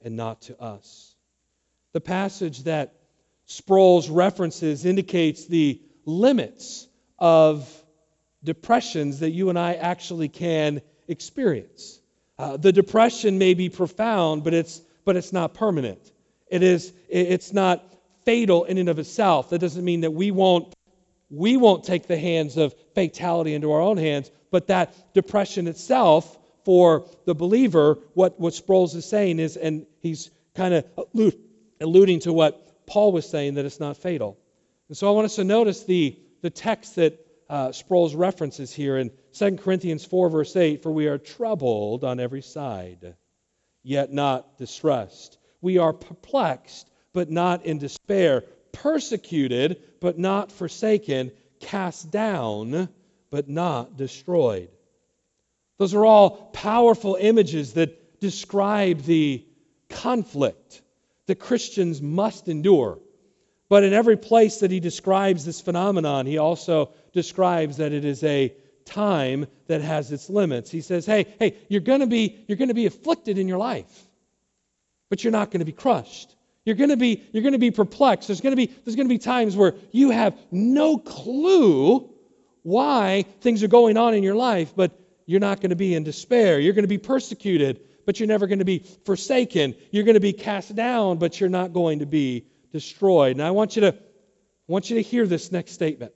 and 0.00 0.16
not 0.16 0.42
to 0.42 0.60
us. 0.60 1.13
The 1.94 2.00
passage 2.00 2.64
that 2.64 2.92
Sproul's 3.46 4.10
references 4.10 4.84
indicates 4.84 5.46
the 5.46 5.80
limits 6.04 6.88
of 7.20 7.70
depressions 8.42 9.20
that 9.20 9.30
you 9.30 9.48
and 9.48 9.58
I 9.58 9.74
actually 9.74 10.28
can 10.28 10.82
experience. 11.06 12.00
Uh, 12.36 12.56
the 12.56 12.72
depression 12.72 13.38
may 13.38 13.54
be 13.54 13.68
profound, 13.68 14.42
but 14.42 14.54
it's, 14.54 14.80
but 15.04 15.14
it's 15.14 15.32
not 15.32 15.54
permanent. 15.54 16.10
It 16.48 16.64
is, 16.64 16.92
it's 17.08 17.52
not 17.52 17.84
fatal 18.24 18.64
in 18.64 18.76
and 18.78 18.88
of 18.88 18.98
itself. 18.98 19.50
That 19.50 19.60
doesn't 19.60 19.84
mean 19.84 20.00
that 20.00 20.10
we 20.10 20.32
won't, 20.32 20.74
we 21.30 21.56
won't 21.56 21.84
take 21.84 22.08
the 22.08 22.18
hands 22.18 22.56
of 22.56 22.74
fatality 22.96 23.54
into 23.54 23.70
our 23.70 23.80
own 23.80 23.98
hands, 23.98 24.32
but 24.50 24.66
that 24.66 25.14
depression 25.14 25.68
itself 25.68 26.36
for 26.64 27.06
the 27.24 27.36
believer, 27.36 27.98
what, 28.14 28.40
what 28.40 28.52
Sproul's 28.52 28.96
is 28.96 29.04
saying 29.04 29.38
is, 29.38 29.56
and 29.56 29.86
he's 30.00 30.32
kind 30.56 30.74
of 30.74 30.84
alluding 31.80 32.20
to 32.20 32.32
what 32.32 32.86
Paul 32.86 33.12
was 33.12 33.28
saying, 33.28 33.54
that 33.54 33.64
it's 33.64 33.80
not 33.80 33.96
fatal. 33.96 34.38
And 34.88 34.96
so 34.96 35.08
I 35.08 35.10
want 35.12 35.24
us 35.26 35.36
to 35.36 35.44
notice 35.44 35.84
the, 35.84 36.18
the 36.42 36.50
text 36.50 36.96
that 36.96 37.18
uh, 37.48 37.72
Sproul's 37.72 38.14
references 38.14 38.72
here 38.72 38.96
in 38.98 39.10
2 39.34 39.56
Corinthians 39.56 40.04
4, 40.04 40.28
verse 40.30 40.56
8 40.56 40.82
For 40.82 40.90
we 40.90 41.06
are 41.06 41.18
troubled 41.18 42.04
on 42.04 42.20
every 42.20 42.42
side, 42.42 43.14
yet 43.82 44.12
not 44.12 44.58
distressed. 44.58 45.38
We 45.60 45.78
are 45.78 45.92
perplexed, 45.92 46.90
but 47.12 47.30
not 47.30 47.64
in 47.64 47.78
despair, 47.78 48.42
persecuted, 48.72 49.82
but 50.00 50.18
not 50.18 50.52
forsaken, 50.52 51.32
cast 51.60 52.10
down, 52.10 52.88
but 53.30 53.48
not 53.48 53.96
destroyed. 53.96 54.68
Those 55.78 55.94
are 55.94 56.04
all 56.04 56.50
powerful 56.52 57.16
images 57.18 57.74
that 57.74 58.20
describe 58.20 59.02
the 59.02 59.44
conflict 59.88 60.82
that 61.26 61.36
Christians 61.36 62.02
must 62.02 62.48
endure. 62.48 62.98
But 63.68 63.84
in 63.84 63.92
every 63.92 64.16
place 64.16 64.60
that 64.60 64.70
he 64.70 64.80
describes 64.80 65.44
this 65.44 65.60
phenomenon, 65.60 66.26
he 66.26 66.38
also 66.38 66.90
describes 67.12 67.78
that 67.78 67.92
it 67.92 68.04
is 68.04 68.22
a 68.22 68.54
time 68.84 69.46
that 69.66 69.80
has 69.80 70.12
its 70.12 70.28
limits. 70.28 70.70
He 70.70 70.80
says, 70.80 71.06
"Hey, 71.06 71.26
hey, 71.38 71.56
you're 71.68 71.80
going 71.80 72.00
to 72.00 72.06
be 72.06 72.44
you're 72.46 72.58
going 72.58 72.68
to 72.68 72.74
be 72.74 72.86
afflicted 72.86 73.38
in 73.38 73.48
your 73.48 73.58
life, 73.58 74.06
but 75.08 75.24
you're 75.24 75.32
not 75.32 75.50
going 75.50 75.60
to 75.60 75.64
be 75.64 75.72
crushed. 75.72 76.34
You're 76.64 76.76
going 76.76 76.90
to 76.90 76.96
be 76.96 77.22
you're 77.32 77.42
going 77.42 77.52
to 77.52 77.58
be 77.58 77.70
perplexed. 77.70 78.28
There's 78.28 78.40
going 78.40 78.52
to 78.52 78.56
be 78.56 78.66
there's 78.66 78.96
going 78.96 79.08
to 79.08 79.14
be 79.14 79.18
times 79.18 79.56
where 79.56 79.74
you 79.92 80.10
have 80.10 80.38
no 80.50 80.98
clue 80.98 82.10
why 82.62 83.24
things 83.40 83.62
are 83.62 83.68
going 83.68 83.96
on 83.96 84.14
in 84.14 84.22
your 84.22 84.34
life, 84.34 84.72
but 84.74 84.98
you're 85.26 85.40
not 85.40 85.60
going 85.60 85.70
to 85.70 85.76
be 85.76 85.94
in 85.94 86.04
despair. 86.04 86.58
You're 86.58 86.72
going 86.72 86.84
to 86.84 86.88
be 86.88 86.98
persecuted, 86.98 87.80
but 88.06 88.20
you're 88.20 88.26
never 88.26 88.46
going 88.46 88.58
to 88.60 88.64
be 88.64 88.80
forsaken. 89.04 89.74
You're 89.90 90.04
going 90.04 90.14
to 90.14 90.20
be 90.20 90.32
cast 90.32 90.74
down, 90.74 91.18
but 91.18 91.40
you're 91.40 91.50
not 91.50 91.72
going 91.72 92.00
to 92.00 92.06
be 92.06 92.46
destroyed." 92.72 93.36
And 93.36 93.42
I 93.42 93.50
want 93.52 93.76
you 93.76 93.82
to 93.82 93.94
I 94.68 94.72
want 94.72 94.88
you 94.88 94.96
to 94.96 95.02
hear 95.02 95.26
this 95.26 95.52
next 95.52 95.72
statement. 95.72 96.12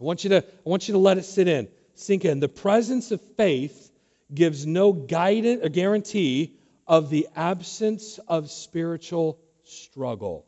I 0.00 0.04
want 0.04 0.24
you 0.24 0.30
to, 0.30 0.38
I 0.38 0.68
want 0.68 0.88
you 0.88 0.92
to 0.92 0.98
let 0.98 1.18
it 1.18 1.24
sit 1.24 1.46
in, 1.46 1.68
sink 1.94 2.24
in. 2.24 2.40
The 2.40 2.48
presence 2.48 3.10
of 3.10 3.20
faith 3.36 3.92
gives 4.32 4.66
no 4.66 4.92
guidance 4.94 5.62
or 5.62 5.68
guarantee 5.68 6.56
of 6.86 7.10
the 7.10 7.28
absence 7.36 8.18
of 8.26 8.50
spiritual 8.50 9.38
struggle. 9.64 10.46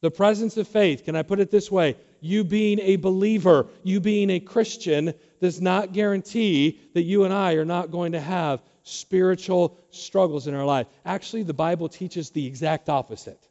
The 0.00 0.12
presence 0.12 0.56
of 0.56 0.68
faith, 0.68 1.04
can 1.04 1.16
I 1.16 1.22
put 1.22 1.40
it 1.40 1.50
this 1.50 1.72
way? 1.72 1.96
You 2.20 2.44
being 2.44 2.78
a 2.78 2.96
believer, 2.96 3.66
you 3.82 3.98
being 3.98 4.30
a 4.30 4.38
Christian, 4.38 5.12
does 5.40 5.60
not 5.60 5.92
guarantee 5.92 6.80
that 6.94 7.02
you 7.02 7.24
and 7.24 7.34
I 7.34 7.54
are 7.54 7.64
not 7.64 7.90
going 7.90 8.12
to 8.12 8.20
have 8.20 8.62
spiritual 8.88 9.78
struggles 9.90 10.46
in 10.46 10.54
our 10.54 10.64
life. 10.64 10.86
Actually, 11.04 11.42
the 11.42 11.54
Bible 11.54 11.88
teaches 11.88 12.30
the 12.30 12.46
exact 12.46 12.88
opposite. 12.88 13.42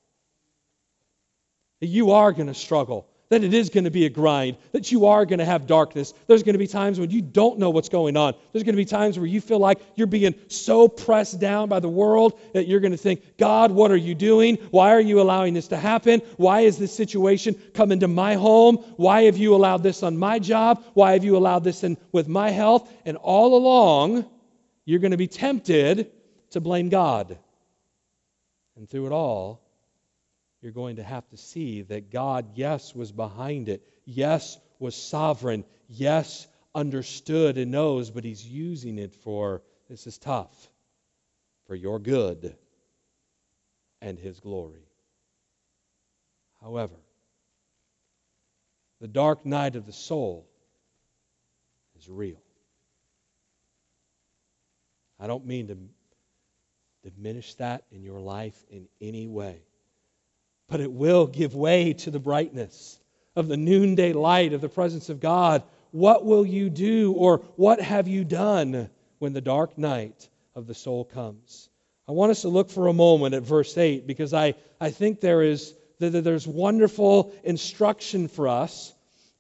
That 1.80 1.88
you 1.88 2.12
are 2.12 2.32
going 2.32 2.48
to 2.48 2.54
struggle 2.54 3.08
that 3.30 3.44
it 3.44 3.54
is 3.54 3.70
going 3.70 3.84
to 3.84 3.92
be 3.92 4.06
a 4.06 4.10
grind, 4.10 4.58
that 4.72 4.92
you 4.92 5.08
are 5.08 5.26
going 5.26 5.40
to 5.40 5.46
have 5.46 5.68
darkness. 5.68 6.14
There's 6.28 6.44
going 6.44 6.54
to 6.54 6.60
be 6.60 6.68
times 6.68 7.00
when 7.00 7.12
you 7.12 7.22
don't 7.22 7.60
know 7.60 7.70
what's 7.70 7.90
going 7.90 8.16
on. 8.16 8.36
There's 8.52 8.64
going 8.64 8.76
to 8.76 8.82
be 8.82 8.86
times 8.86 9.18
where 9.18 9.28
you 9.28 9.42
feel 9.42 9.60
like 9.60 9.80
you're 9.96 10.08
being 10.08 10.36
so 10.48 10.88
pressed 10.88 11.40
down 11.40 11.68
by 11.68 11.80
the 11.80 11.90
world 11.90 12.40
that 12.54 12.68
you're 12.68 12.80
going 12.80 12.92
to 12.92 12.98
think, 12.98 13.38
God, 13.38 13.72
what 13.72 13.92
are 13.92 13.98
you 13.98 14.16
doing? 14.16 14.56
Why 14.72 14.92
are 14.92 15.02
you 15.02 15.20
allowing 15.20 15.54
this 15.54 15.68
to 15.70 15.78
happen? 15.78 16.22
Why 16.38 16.62
is 16.62 16.78
this 16.78 16.96
situation 16.96 17.56
come 17.74 17.92
into 17.92 18.08
my 18.08 18.36
home? 18.36 18.78
Why 18.96 19.24
have 19.24 19.38
you 19.38 19.56
allowed 19.56 19.84
this 19.84 20.04
on 20.04 20.18
my 20.18 20.40
job? 20.40 20.84
Why 20.94 21.14
have 21.14 21.24
you 21.24 21.36
allowed 21.36 21.64
this 21.64 21.84
in 21.84 21.98
with 22.12 22.28
my 22.28 22.50
health? 22.50 22.90
And 23.06 23.18
all 23.18 23.58
along, 23.58 24.26
you're 24.88 25.00
going 25.00 25.12
to 25.12 25.18
be 25.18 25.28
tempted 25.28 26.10
to 26.52 26.62
blame 26.62 26.88
God. 26.88 27.38
And 28.78 28.90
through 28.90 29.08
it 29.08 29.12
all, 29.12 29.62
you're 30.62 30.72
going 30.72 30.96
to 30.96 31.04
have 31.04 31.28
to 31.30 31.38
see 31.38 31.82
that 31.82 32.10
God, 32.10 32.52
yes, 32.56 32.96
was 32.96 33.12
behind 33.12 33.68
it, 33.68 33.86
yes, 34.06 34.58
was 34.80 34.96
sovereign, 34.96 35.66
yes, 35.90 36.48
understood 36.74 37.58
and 37.58 37.70
knows, 37.70 38.10
but 38.10 38.24
He's 38.24 38.46
using 38.46 38.98
it 38.98 39.14
for 39.14 39.62
this 39.90 40.08
is 40.08 40.18
tough, 40.18 40.70
for 41.66 41.76
your 41.76 42.00
good 42.00 42.56
and 44.02 44.18
His 44.18 44.40
glory. 44.40 44.88
However, 46.62 46.96
the 49.02 49.10
dark 49.10 49.46
night 49.46 49.76
of 49.76 49.86
the 49.86 49.92
soul 49.92 50.48
is 52.00 52.08
real. 52.10 52.42
I 55.20 55.28
don't 55.28 55.46
mean 55.46 55.68
to 55.68 55.78
diminish 57.10 57.54
that 57.56 57.84
in 57.92 58.04
your 58.04 58.20
life 58.20 58.66
in 58.70 58.88
any 59.02 59.28
way 59.28 59.62
but 60.68 60.82
it 60.82 60.92
will 60.92 61.28
give 61.28 61.56
way 61.56 61.94
to 61.94 62.12
the 62.12 62.20
brightness 62.20 63.00
of 63.36 63.48
the 63.48 63.58
noonday 63.58 64.14
light 64.14 64.54
of 64.54 64.62
the 64.62 64.70
presence 64.70 65.10
of 65.10 65.20
God. 65.20 65.64
What 65.92 66.26
will 66.26 66.46
you 66.46 66.70
do, 66.70 67.14
or 67.14 67.38
what 67.56 67.82
have 67.82 68.08
you 68.08 68.24
done 68.24 68.90
when 69.20 69.34
the 69.34 69.42
dark 69.42 69.78
night 69.78 70.30
of 70.56 70.68
the 70.68 70.74
soul 70.74 71.06
comes? 71.06 71.70
I 72.08 72.12
want 72.12 72.32
us 72.32 72.42
to 72.42 72.50
look 72.50 72.70
for 72.70 72.88
a 72.88 72.94
moment 72.94 73.36
at 73.36 73.44
verse 73.44 73.78
8 73.78 74.08
because 74.08 74.34
I, 74.34 74.56
I 74.80 74.92
think 74.92 75.22
there 75.22 75.42
is 75.42 75.74
there's 76.00 76.48
wonderful 76.48 77.34
instruction 77.44 78.28
for 78.28 78.48
us 78.48 78.94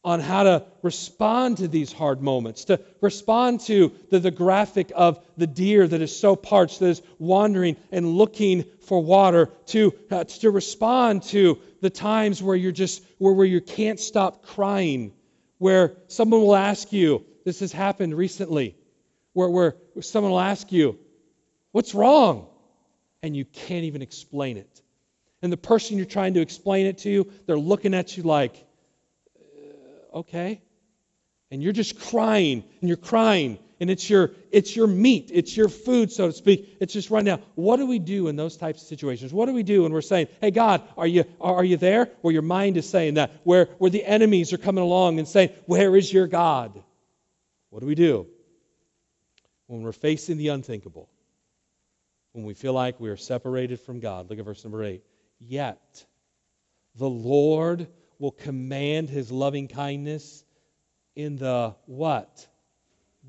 on 0.08 0.22
how 0.22 0.43
to 0.43 0.63
respond 0.84 1.58
to 1.58 1.67
these 1.67 1.91
hard 1.91 2.22
moments, 2.22 2.63
to 2.63 2.80
respond 3.02 3.60
to 3.60 3.91
the, 4.10 4.20
the 4.20 4.32
graphic 4.32 4.89
of 4.96 5.20
the 5.36 5.46
deer 5.46 5.86
that 5.86 6.02
is 6.02 6.17
so 6.17 6.34
parched, 6.34 6.80
that 6.80 6.88
is 6.88 7.02
wandering 7.20 7.76
and 7.91 8.08
looking 8.08 8.63
for 8.84 9.04
water, 9.04 9.48
to, 9.65 9.93
uh, 10.10 10.24
to 10.24 10.50
respond 10.50 11.24
to 11.24 11.60
the 11.82 11.89
times 11.89 12.41
where 12.41 12.56
you're 12.56 12.72
just, 12.72 13.04
where, 13.17 13.34
where 13.34 13.46
you 13.46 13.60
can't 13.60 14.00
stop 14.00 14.46
crying, 14.46 15.12
where 15.58 15.98
someone 16.08 16.39
will 16.39 16.56
ask 16.56 16.93
you, 16.93 17.26
this 17.43 17.60
has 17.60 17.74
happened 17.74 18.15
recently, 18.15 18.78
where, 19.34 19.50
where 19.50 19.76
someone 20.00 20.32
will 20.32 20.39
ask 20.39 20.72
you, 20.72 20.98
what's 21.74 21.93
wrong? 21.93 22.48
And 23.22 23.36
you 23.36 23.43
can't 23.43 23.84
even 23.84 24.02
explain 24.02 24.56
it. 24.56 24.82
And 25.41 25.52
the 25.52 25.58
person 25.58 25.98
you're 25.98 26.06
trying 26.06 26.36
to 26.36 26.39
explain 26.39 26.86
it 26.86 27.00
to, 27.00 27.30
they're 27.46 27.60
looking 27.60 27.93
at 27.93 28.15
you 28.15 28.24
like, 28.24 28.67
okay? 30.18 30.62
And 31.50 31.64
you're 31.64 31.74
just 31.74 32.00
crying 32.00 32.64
and 32.82 32.90
you're 32.90 32.98
crying 32.98 33.58
and 33.80 33.90
it's 33.90 34.10
your 34.10 34.32
it's 34.52 34.76
your 34.76 34.88
meat, 34.88 35.30
it's 35.34 35.56
your 35.56 35.70
food, 35.70 36.12
so 36.12 36.28
to 36.28 36.34
speak. 36.34 36.78
It's 36.80 36.94
just 36.94 37.10
right 37.10 37.24
now. 37.24 37.40
What 37.56 37.78
do 37.78 37.86
we 37.86 38.00
do 38.00 38.28
in 38.28 38.36
those 38.36 38.58
types 38.58 38.82
of 38.82 38.88
situations? 38.88 39.32
What 39.32 39.46
do 39.46 39.54
we 39.54 39.64
do 39.64 39.84
when 39.84 39.94
we're 39.94 40.02
saying, 40.02 40.28
"Hey 40.42 40.52
God, 40.52 40.82
are 40.98 41.08
you 41.08 41.26
are 41.40 41.64
you 41.64 41.78
there?" 41.78 42.12
Where 42.22 42.34
your 42.34 42.42
mind 42.42 42.78
is 42.78 42.90
saying 42.90 43.16
that, 43.16 43.32
where 43.44 43.66
where 43.78 43.92
the 43.92 44.04
enemies 44.04 44.52
are 44.54 44.58
coming 44.58 44.84
along 44.84 45.20
and 45.20 45.28
saying, 45.28 45.52
"Where 45.66 45.96
is 45.96 46.12
your 46.12 46.28
God?" 46.28 46.84
What 47.70 47.82
do 47.82 47.86
we 47.86 47.96
do 47.96 48.28
when 49.68 49.84
we're 49.84 49.92
facing 49.92 50.38
the 50.38 50.50
unthinkable? 50.50 51.10
When 52.32 52.46
we 52.46 52.56
feel 52.56 52.74
like 52.74 53.00
we 53.00 53.10
are 53.10 53.18
separated 53.18 53.80
from 53.82 54.00
God. 54.00 54.30
Look 54.30 54.40
at 54.40 54.46
verse 54.46 54.64
number 54.64 54.84
eight. 54.84 55.04
Yet 55.40 56.06
the 56.96 57.10
Lord 57.10 57.88
will 58.20 58.32
command 58.32 59.10
his 59.10 59.32
loving 59.32 59.68
kindness 59.68 60.44
in 61.16 61.38
the 61.38 61.76
what? 61.86 62.48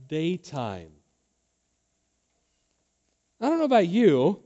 Daytime. 0.07 0.93
I 3.41 3.49
don't 3.49 3.59
know 3.59 3.65
about 3.65 3.87
you, 3.87 4.41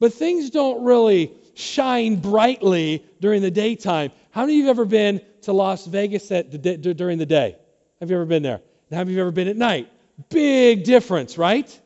but 0.00 0.14
things 0.14 0.50
don't 0.50 0.84
really 0.84 1.32
shine 1.54 2.16
brightly 2.16 3.04
during 3.20 3.42
the 3.42 3.50
daytime. 3.50 4.12
How 4.30 4.42
many 4.42 4.54
of 4.54 4.58
you 4.58 4.66
have 4.66 4.76
ever 4.78 4.84
been 4.84 5.20
to 5.42 5.52
Las 5.52 5.86
Vegas 5.86 6.30
at 6.32 6.50
the, 6.50 6.76
during 6.76 7.18
the 7.18 7.26
day? 7.26 7.56
Have 8.00 8.10
you 8.10 8.16
ever 8.16 8.24
been 8.24 8.42
there? 8.42 8.60
And 8.90 8.98
have 8.98 9.10
you 9.10 9.20
ever 9.20 9.30
been 9.30 9.48
at 9.48 9.56
night? 9.56 9.88
Big 10.28 10.84
difference, 10.84 11.38
right? 11.38 11.80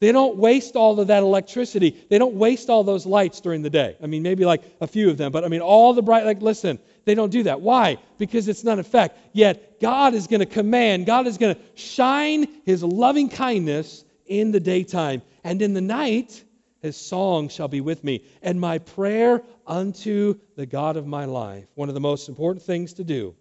They 0.00 0.12
don't 0.12 0.36
waste 0.36 0.76
all 0.76 1.00
of 1.00 1.08
that 1.08 1.24
electricity. 1.24 1.90
They 2.08 2.18
don't 2.18 2.34
waste 2.34 2.70
all 2.70 2.84
those 2.84 3.04
lights 3.04 3.40
during 3.40 3.62
the 3.62 3.70
day. 3.70 3.96
I 4.00 4.06
mean, 4.06 4.22
maybe 4.22 4.44
like 4.44 4.62
a 4.80 4.86
few 4.86 5.10
of 5.10 5.16
them, 5.16 5.32
but 5.32 5.44
I 5.44 5.48
mean, 5.48 5.60
all 5.60 5.92
the 5.92 6.02
bright, 6.02 6.24
like, 6.24 6.40
listen, 6.40 6.78
they 7.04 7.16
don't 7.16 7.30
do 7.30 7.42
that. 7.44 7.60
Why? 7.60 7.98
Because 8.16 8.46
it's 8.46 8.62
not 8.62 8.78
effect. 8.78 9.18
Yet, 9.32 9.80
God 9.80 10.14
is 10.14 10.28
going 10.28 10.40
to 10.40 10.46
command, 10.46 11.06
God 11.06 11.26
is 11.26 11.36
going 11.36 11.56
to 11.56 11.60
shine 11.74 12.46
His 12.64 12.84
loving 12.84 13.28
kindness 13.28 14.04
in 14.26 14.52
the 14.52 14.60
daytime. 14.60 15.22
And 15.42 15.60
in 15.62 15.74
the 15.74 15.80
night, 15.80 16.44
His 16.80 16.96
song 16.96 17.48
shall 17.48 17.68
be 17.68 17.80
with 17.80 18.04
me, 18.04 18.24
and 18.40 18.60
my 18.60 18.78
prayer 18.78 19.42
unto 19.66 20.38
the 20.54 20.66
God 20.66 20.96
of 20.96 21.08
my 21.08 21.24
life. 21.24 21.66
One 21.74 21.88
of 21.88 21.96
the 21.96 22.00
most 22.00 22.28
important 22.28 22.64
things 22.64 22.94
to 22.94 23.04
do 23.04 23.34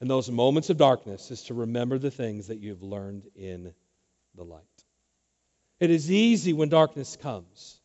in 0.00 0.06
those 0.06 0.30
moments 0.30 0.70
of 0.70 0.76
darkness 0.76 1.32
is 1.32 1.42
to 1.44 1.54
remember 1.54 1.98
the 1.98 2.10
things 2.10 2.46
that 2.46 2.58
you've 2.58 2.84
learned 2.84 3.26
in 3.34 3.74
the 4.36 4.44
light. 4.44 4.69
It 5.80 5.90
is 5.90 6.10
easy 6.10 6.52
when 6.52 6.68
darkness 6.68 7.16
comes 7.16 7.80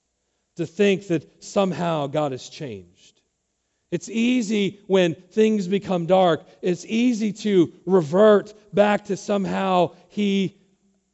to 0.58 0.66
think 0.66 1.08
that 1.08 1.44
somehow 1.44 2.08
God 2.08 2.34
has 2.34 2.48
changed. 2.50 3.22
It's 3.92 4.10
easy 4.10 4.80
when 4.88 5.16
things 5.16 5.68
become 5.68 6.06
dark. 6.06 6.46
It's 6.62 6.86
easy 6.86 7.32
to 7.34 7.72
revert 7.86 8.54
back 8.74 9.06
to 9.06 9.18
somehow 9.18 9.92
He 10.10 10.58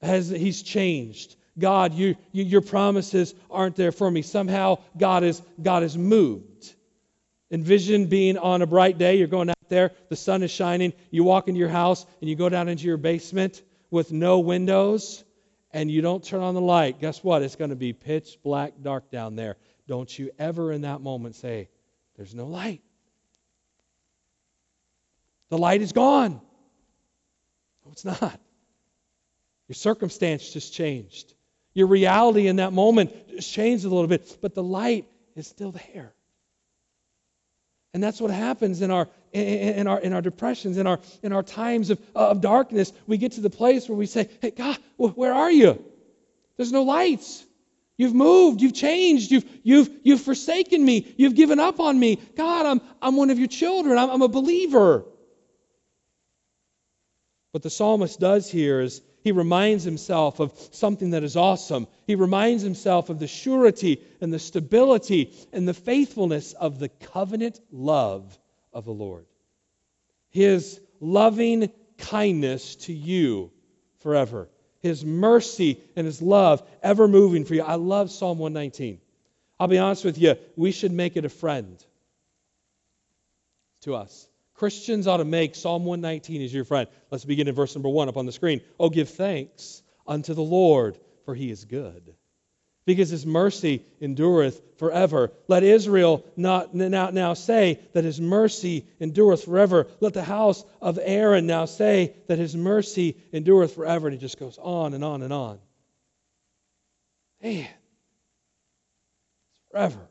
has 0.01 0.29
He's 0.29 0.63
changed. 0.63 1.35
God, 1.59 1.93
you, 1.93 2.15
you, 2.31 2.43
your 2.43 2.61
promises 2.61 3.35
aren't 3.51 3.75
there 3.75 3.91
for 3.91 4.09
me. 4.09 4.23
Somehow 4.23 4.79
God 4.97 5.23
is 5.23 5.41
God 5.61 5.83
is 5.83 5.97
moved. 5.97 6.73
Envision 7.51 8.07
being 8.07 8.37
on 8.37 8.61
a 8.61 8.67
bright 8.67 8.97
day. 8.97 9.17
You're 9.17 9.27
going 9.27 9.49
out 9.49 9.69
there, 9.69 9.91
the 10.09 10.15
sun 10.15 10.41
is 10.41 10.49
shining. 10.49 10.93
You 11.11 11.23
walk 11.23 11.47
into 11.49 11.59
your 11.59 11.69
house 11.69 12.05
and 12.21 12.29
you 12.29 12.35
go 12.35 12.49
down 12.49 12.69
into 12.69 12.85
your 12.85 12.97
basement 12.97 13.61
with 13.91 14.11
no 14.11 14.39
windows 14.39 15.23
and 15.73 15.89
you 15.89 16.01
don't 16.01 16.23
turn 16.23 16.41
on 16.41 16.53
the 16.53 16.61
light, 16.61 16.99
guess 16.99 17.23
what? 17.23 17.41
It's 17.41 17.55
going 17.55 17.69
to 17.69 17.75
be 17.75 17.93
pitch 17.93 18.37
black 18.43 18.73
dark 18.81 19.09
down 19.11 19.35
there. 19.35 19.57
Don't 19.87 20.17
you 20.17 20.31
ever 20.39 20.71
in 20.71 20.81
that 20.81 21.01
moment 21.01 21.35
say, 21.35 21.69
There's 22.15 22.35
no 22.35 22.45
light. 22.45 22.81
The 25.49 25.57
light 25.57 25.81
is 25.81 25.91
gone. 25.91 26.39
No, 27.85 27.91
it's 27.91 28.05
not. 28.05 28.39
Your 29.67 29.75
circumstance 29.75 30.51
just 30.51 30.73
changed. 30.73 31.33
Your 31.73 31.87
reality 31.87 32.47
in 32.47 32.57
that 32.57 32.73
moment 32.73 33.29
just 33.29 33.51
changed 33.51 33.85
a 33.85 33.89
little 33.89 34.07
bit, 34.07 34.37
but 34.41 34.53
the 34.53 34.63
light 34.63 35.07
is 35.35 35.47
still 35.47 35.71
there. 35.71 36.13
And 37.93 38.01
that's 38.01 38.21
what 38.21 38.31
happens 38.31 38.81
in 38.81 38.89
our 38.89 39.09
in 39.33 39.87
our 39.87 39.99
in 39.99 40.13
our 40.13 40.21
depressions, 40.21 40.77
in 40.77 40.87
our 40.87 40.99
in 41.23 41.33
our 41.33 41.43
times 41.43 41.89
of, 41.89 41.99
of 42.15 42.41
darkness. 42.41 42.93
We 43.05 43.17
get 43.17 43.33
to 43.33 43.41
the 43.41 43.49
place 43.49 43.89
where 43.89 43.97
we 43.97 44.05
say, 44.05 44.29
"Hey 44.41 44.51
God, 44.51 44.77
where 44.97 45.33
are 45.33 45.51
you? 45.51 45.83
There's 46.57 46.71
no 46.71 46.83
lights. 46.83 47.45
You've 47.97 48.15
moved. 48.15 48.61
You've 48.61 48.73
changed. 48.73 49.31
You've 49.31 49.45
you've 49.63 49.89
you've 50.03 50.21
forsaken 50.21 50.83
me. 50.83 51.13
You've 51.17 51.35
given 51.35 51.59
up 51.59 51.79
on 51.79 51.99
me. 51.99 52.17
God, 52.37 52.65
I'm 52.65 52.81
I'm 53.01 53.17
one 53.17 53.29
of 53.29 53.39
your 53.39 53.49
children. 53.49 53.97
I'm, 53.97 54.09
I'm 54.09 54.21
a 54.21 54.29
believer." 54.29 55.05
What 57.51 57.63
the 57.63 57.69
psalmist 57.69 58.19
does 58.19 58.49
here 58.49 58.79
is 58.79 59.01
he 59.23 59.31
reminds 59.31 59.83
himself 59.83 60.39
of 60.39 60.53
something 60.71 61.11
that 61.11 61.23
is 61.23 61.37
awesome. 61.37 61.87
He 62.07 62.15
reminds 62.15 62.63
himself 62.63 63.09
of 63.09 63.19
the 63.19 63.27
surety 63.27 64.01
and 64.19 64.33
the 64.33 64.39
stability 64.39 65.33
and 65.53 65.67
the 65.67 65.73
faithfulness 65.73 66.53
of 66.53 66.79
the 66.79 66.89
covenant 66.89 67.59
love 67.71 68.37
of 68.73 68.85
the 68.85 68.93
Lord. 68.93 69.25
His 70.29 70.79
loving 70.99 71.71
kindness 71.97 72.75
to 72.77 72.93
you 72.93 73.51
forever. 73.99 74.49
His 74.79 75.05
mercy 75.05 75.79
and 75.95 76.05
his 76.05 76.21
love 76.21 76.67
ever 76.81 77.07
moving 77.07 77.45
for 77.45 77.53
you. 77.53 77.61
I 77.61 77.75
love 77.75 78.09
Psalm 78.09 78.39
119. 78.39 78.99
I'll 79.59 79.67
be 79.67 79.77
honest 79.77 80.03
with 80.03 80.17
you, 80.17 80.35
we 80.55 80.71
should 80.71 80.91
make 80.91 81.15
it 81.17 81.25
a 81.25 81.29
friend 81.29 81.77
to 83.81 83.93
us. 83.93 84.27
Christians 84.61 85.07
ought 85.07 85.17
to 85.17 85.25
make 85.25 85.55
Psalm 85.55 85.85
119 85.85 86.43
as 86.43 86.53
your 86.53 86.65
friend. 86.65 86.87
Let's 87.09 87.25
begin 87.25 87.47
in 87.47 87.55
verse 87.55 87.73
number 87.73 87.89
one 87.89 88.09
up 88.09 88.17
on 88.17 88.27
the 88.27 88.31
screen. 88.31 88.61
Oh, 88.79 88.91
give 88.91 89.09
thanks 89.09 89.81
unto 90.05 90.35
the 90.35 90.43
Lord, 90.43 90.99
for 91.25 91.33
he 91.33 91.49
is 91.49 91.65
good. 91.65 92.13
Because 92.85 93.09
his 93.09 93.25
mercy 93.25 93.83
endureth 93.99 94.61
forever. 94.77 95.31
Let 95.47 95.63
Israel 95.63 96.23
not 96.37 96.75
now, 96.75 97.09
now 97.09 97.33
say 97.33 97.79
that 97.93 98.03
his 98.03 98.21
mercy 98.21 98.85
endureth 98.99 99.45
forever. 99.45 99.87
Let 99.99 100.13
the 100.13 100.23
house 100.23 100.63
of 100.79 100.99
Aaron 101.01 101.47
now 101.47 101.65
say 101.65 102.13
that 102.27 102.37
his 102.37 102.55
mercy 102.55 103.17
endureth 103.33 103.73
forever. 103.73 104.09
And 104.09 104.15
it 104.15 104.19
just 104.19 104.37
goes 104.37 104.59
on 104.59 104.93
and 104.93 105.03
on 105.03 105.23
and 105.23 105.33
on. 105.33 105.57
Man, 107.41 107.61
it's 107.61 107.71
forever. 109.71 110.07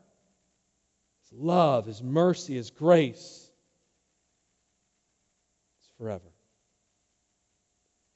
His 1.21 1.39
love, 1.39 1.85
his 1.85 2.03
mercy, 2.03 2.55
his 2.55 2.69
grace 2.69 3.47
forever. 6.01 6.31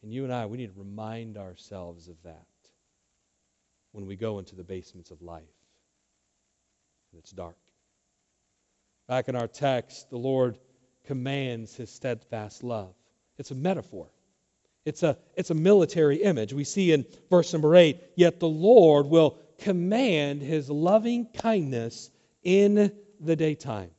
And 0.01 0.11
you 0.11 0.23
and 0.23 0.33
I, 0.33 0.47
we 0.47 0.57
need 0.57 0.73
to 0.73 0.79
remind 0.79 1.37
ourselves 1.37 2.07
of 2.07 2.15
that 2.23 2.47
when 3.91 4.07
we 4.07 4.15
go 4.15 4.39
into 4.39 4.55
the 4.55 4.63
basements 4.63 5.11
of 5.11 5.21
life 5.21 5.43
and 7.11 7.19
it's 7.19 7.31
dark. 7.31 7.55
Back 9.07 9.29
in 9.29 9.35
our 9.35 9.47
text, 9.47 10.09
the 10.09 10.17
Lord 10.17 10.57
commands 11.05 11.75
his 11.75 11.91
steadfast 11.91 12.63
love. 12.63 12.95
It's 13.37 13.51
a 13.51 13.55
metaphor. 13.55 14.07
It's 14.83 15.03
a, 15.03 15.15
it's 15.35 15.51
a 15.51 15.55
military 15.55 16.23
image. 16.23 16.53
We 16.53 16.63
see 16.63 16.91
in 16.91 17.05
verse 17.29 17.53
number 17.53 17.75
8, 17.75 18.01
yet 18.15 18.39
the 18.39 18.47
Lord 18.47 19.05
will 19.05 19.37
command 19.59 20.41
his 20.41 20.71
loving 20.71 21.27
kindness 21.37 22.09
in 22.41 22.91
the 23.19 23.35
daytime. 23.35 23.91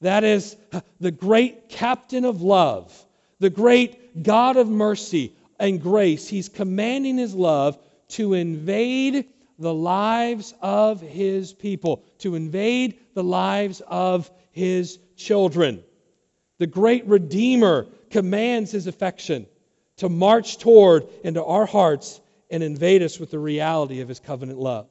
That 0.00 0.24
is 0.24 0.56
the 0.98 1.10
great 1.10 1.68
captain 1.68 2.24
of 2.24 2.40
love 2.40 3.04
the 3.40 3.50
great 3.50 4.22
God 4.22 4.56
of 4.56 4.68
mercy 4.68 5.32
and 5.58 5.80
grace, 5.80 6.28
he's 6.28 6.48
commanding 6.48 7.18
his 7.18 7.34
love 7.34 7.78
to 8.10 8.34
invade 8.34 9.26
the 9.58 9.74
lives 9.74 10.54
of 10.60 11.00
his 11.00 11.52
people, 11.52 12.02
to 12.18 12.34
invade 12.34 12.98
the 13.14 13.24
lives 13.24 13.82
of 13.86 14.30
his 14.52 14.98
children. 15.16 15.82
The 16.58 16.66
great 16.66 17.06
Redeemer 17.06 17.86
commands 18.10 18.70
his 18.70 18.86
affection 18.86 19.46
to 19.98 20.08
march 20.08 20.58
toward 20.58 21.06
into 21.24 21.44
our 21.44 21.66
hearts 21.66 22.20
and 22.50 22.62
invade 22.62 23.02
us 23.02 23.18
with 23.18 23.30
the 23.30 23.38
reality 23.38 24.00
of 24.00 24.08
his 24.08 24.20
covenant 24.20 24.58
love. 24.58 24.88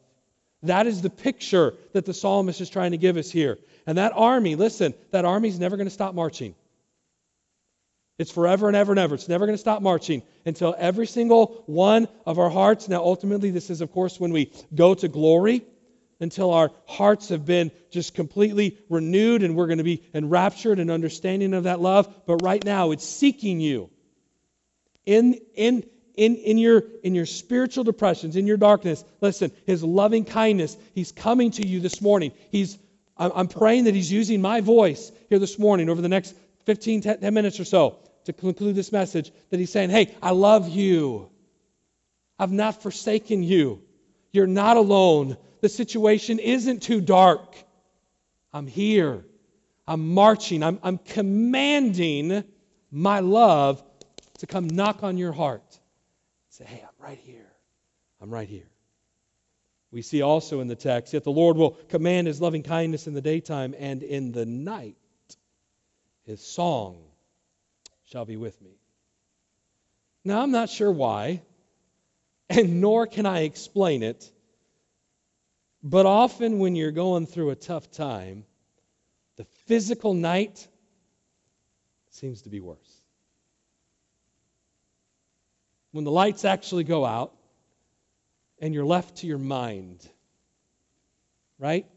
That 0.64 0.88
is 0.88 1.02
the 1.02 1.10
picture 1.10 1.74
that 1.94 2.06
the 2.06 2.14
psalmist 2.14 2.62
is 2.62 2.70
trying 2.70 2.92
to 2.92 2.98
give 2.98 3.18
us 3.18 3.32
here. 3.32 3.58
And 3.86 3.98
that 3.98 4.12
army, 4.16 4.56
listen, 4.56 4.94
that 5.12 5.26
army's 5.26 5.60
never 5.60 5.78
going 5.78 5.88
to 5.88 5.94
stop 5.94 6.14
marching. 6.14 6.56
It's 8.18 8.32
forever 8.32 8.68
and 8.68 8.76
ever 8.76 8.92
and 8.92 9.00
ever. 9.00 9.16
It's 9.16 9.30
never 9.30 9.46
going 9.46 9.54
to 9.54 9.62
stop 9.62 9.82
marching 9.82 10.24
until 10.46 10.74
every 10.78 11.06
single 11.06 11.64
one 11.68 12.08
of 12.26 12.40
our 12.40 12.50
hearts. 12.50 12.90
Now, 12.90 13.04
ultimately, 13.04 13.52
this 13.52 13.70
is, 13.70 13.82
of 13.82 13.92
course, 13.92 14.20
when 14.20 14.32
we 14.32 14.52
go 14.74 14.96
to 14.96 15.08
glory, 15.08 15.64
until 16.20 16.52
our 16.52 16.72
hearts 16.88 17.30
have 17.30 17.46
been 17.46 17.72
just 17.92 18.16
completely 18.16 18.78
renewed 18.90 19.44
and 19.44 19.56
we're 19.56 19.68
going 19.68 19.78
to 19.78 19.84
be 19.84 20.04
enraptured 20.14 20.80
and 20.80 20.90
understanding 20.90 21.54
of 21.54 21.66
that 21.66 21.80
love. 21.80 22.12
But 22.26 22.42
right 22.42 22.64
now, 22.64 22.90
it's 22.92 23.08
seeking 23.08 23.60
you. 23.60 23.92
In, 25.06 25.36
in, 25.54 25.84
in, 26.16 26.36
in, 26.38 26.58
your, 26.58 26.84
in 27.04 27.14
your 27.14 27.28
spiritual 27.28 27.84
depressions, 27.84 28.36
in 28.36 28.48
your 28.48 28.58
darkness, 28.58 29.04
listen, 29.22 29.52
His 29.68 29.84
loving 29.84 30.26
kindness, 30.26 30.76
He's 30.96 31.12
coming 31.12 31.52
to 31.52 31.66
you 31.66 31.80
this 31.80 32.02
morning. 32.02 32.32
He's, 32.52 32.80
I'm 33.16 33.48
praying 33.48 33.84
that 33.84 33.94
He's 33.94 34.12
using 34.12 34.42
my 34.42 34.62
voice 34.62 35.12
here 35.30 35.40
this 35.40 35.60
morning 35.60 35.88
over 35.88 36.02
the 36.02 36.10
next 36.10 36.36
15, 36.66 37.02
10 37.02 37.34
minutes 37.34 37.60
or 37.60 37.66
so 37.66 38.00
to 38.28 38.34
conclude 38.34 38.76
this 38.76 38.92
message 38.92 39.32
that 39.50 39.60
he's 39.60 39.72
saying, 39.72 39.90
Hey, 39.90 40.14
I 40.22 40.32
love 40.32 40.70
you. 40.70 41.30
I've 42.38 42.52
not 42.52 42.82
forsaken 42.84 43.42
you. 43.42 43.82
You're 44.32 44.48
not 44.48 44.78
alone. 44.78 45.38
The 45.62 45.70
situation 45.70 46.38
isn't 46.40 46.84
too 46.84 47.02
dark. 47.02 47.56
I'm 48.54 48.68
here. 48.68 49.26
I'm 49.88 50.14
marching. 50.14 50.62
I'm, 50.62 50.78
I'm 50.84 50.98
commanding 50.98 52.44
my 52.92 53.22
love 53.22 53.82
to 54.40 54.46
come 54.46 54.68
knock 54.68 55.04
on 55.04 55.18
your 55.18 55.32
heart. 55.32 55.80
Say, 56.50 56.66
Hey, 56.66 56.84
I'm 56.84 57.06
right 57.06 57.18
here. 57.18 57.52
I'm 58.22 58.30
right 58.30 58.48
here. 58.48 58.70
We 59.90 60.02
see 60.02 60.22
also 60.22 60.60
in 60.60 60.68
the 60.68 60.76
text, 60.76 61.14
yet 61.14 61.24
the 61.24 61.32
Lord 61.32 61.56
will 61.56 61.72
command 61.88 62.28
his 62.28 62.42
loving 62.42 62.62
kindness 62.62 63.08
in 63.08 63.14
the 63.14 63.22
daytime 63.22 63.74
and 63.80 64.04
in 64.04 64.34
the 64.34 64.46
night. 64.46 64.98
His 66.26 66.42
song 66.42 67.07
shall 68.08 68.26
be 68.26 68.38
with 68.38 68.62
me. 68.62 68.72
Now, 70.26 70.42
I'm 70.42 70.52
not 70.52 70.70
sure 70.70 70.92
why, 70.92 71.42
and 72.50 72.82
nor 72.82 73.08
can 73.08 73.26
I 73.26 73.42
explain 73.42 74.04
it, 74.04 74.30
but 75.84 76.06
often 76.06 76.60
when 76.60 76.76
you're 76.76 76.92
going 76.92 77.26
through 77.26 77.52
a 77.52 77.56
tough 77.56 77.90
time, 77.92 78.44
the 79.38 79.46
physical 79.68 80.14
night 80.14 80.68
seems 82.10 82.42
to 82.42 82.50
be 82.50 82.60
worse. 82.60 82.98
when 85.98 86.04
the 86.04 86.12
lights 86.12 86.46
actually 86.46 86.84
go 86.84 87.04
out 87.04 87.34
and 88.60 88.72
you're 88.72 88.86
left 88.86 89.18
to 89.18 89.26
your 89.26 89.40
mind. 89.40 90.08
Right? 91.58 91.88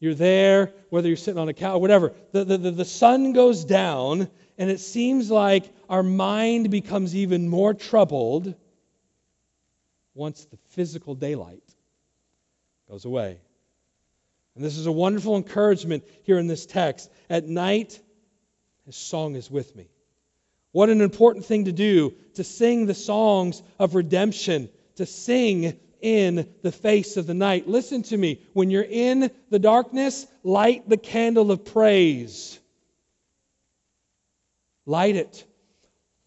You're 0.00 0.14
there, 0.14 0.72
whether 0.88 1.08
you're 1.08 1.18
sitting 1.18 1.38
on 1.38 1.50
a 1.50 1.52
couch, 1.52 1.82
whatever. 1.82 2.14
The, 2.32 2.44
the, 2.44 2.56
the, 2.56 2.70
the 2.70 2.84
sun 2.86 3.34
goes 3.34 3.66
down, 3.66 4.30
and 4.58 4.70
it 4.70 4.80
seems 4.80 5.30
like 5.30 5.72
our 5.88 6.02
mind 6.02 6.70
becomes 6.70 7.14
even 7.14 7.48
more 7.48 7.74
troubled 7.74 8.54
once 10.14 10.44
the 10.44 10.58
physical 10.70 11.14
daylight 11.14 11.62
goes 12.88 13.04
away. 13.04 13.38
And 14.54 14.64
this 14.64 14.76
is 14.76 14.86
a 14.86 14.92
wonderful 14.92 15.36
encouragement 15.36 16.04
here 16.22 16.38
in 16.38 16.46
this 16.46 16.66
text. 16.66 17.10
At 17.28 17.48
night, 17.48 18.00
his 18.86 18.96
song 18.96 19.34
is 19.34 19.50
with 19.50 19.74
me. 19.74 19.88
What 20.70 20.90
an 20.90 21.00
important 21.00 21.44
thing 21.44 21.64
to 21.64 21.72
do 21.72 22.14
to 22.34 22.44
sing 22.44 22.86
the 22.86 22.94
songs 22.94 23.62
of 23.78 23.94
redemption, 23.94 24.68
to 24.96 25.06
sing 25.06 25.78
in 26.00 26.48
the 26.62 26.72
face 26.72 27.16
of 27.16 27.26
the 27.26 27.34
night. 27.34 27.66
Listen 27.66 28.02
to 28.02 28.16
me. 28.16 28.42
When 28.52 28.70
you're 28.70 28.82
in 28.82 29.30
the 29.50 29.58
darkness, 29.58 30.26
light 30.42 30.88
the 30.88 30.96
candle 30.96 31.50
of 31.50 31.64
praise. 31.64 32.60
Light 34.86 35.16
it. 35.16 35.44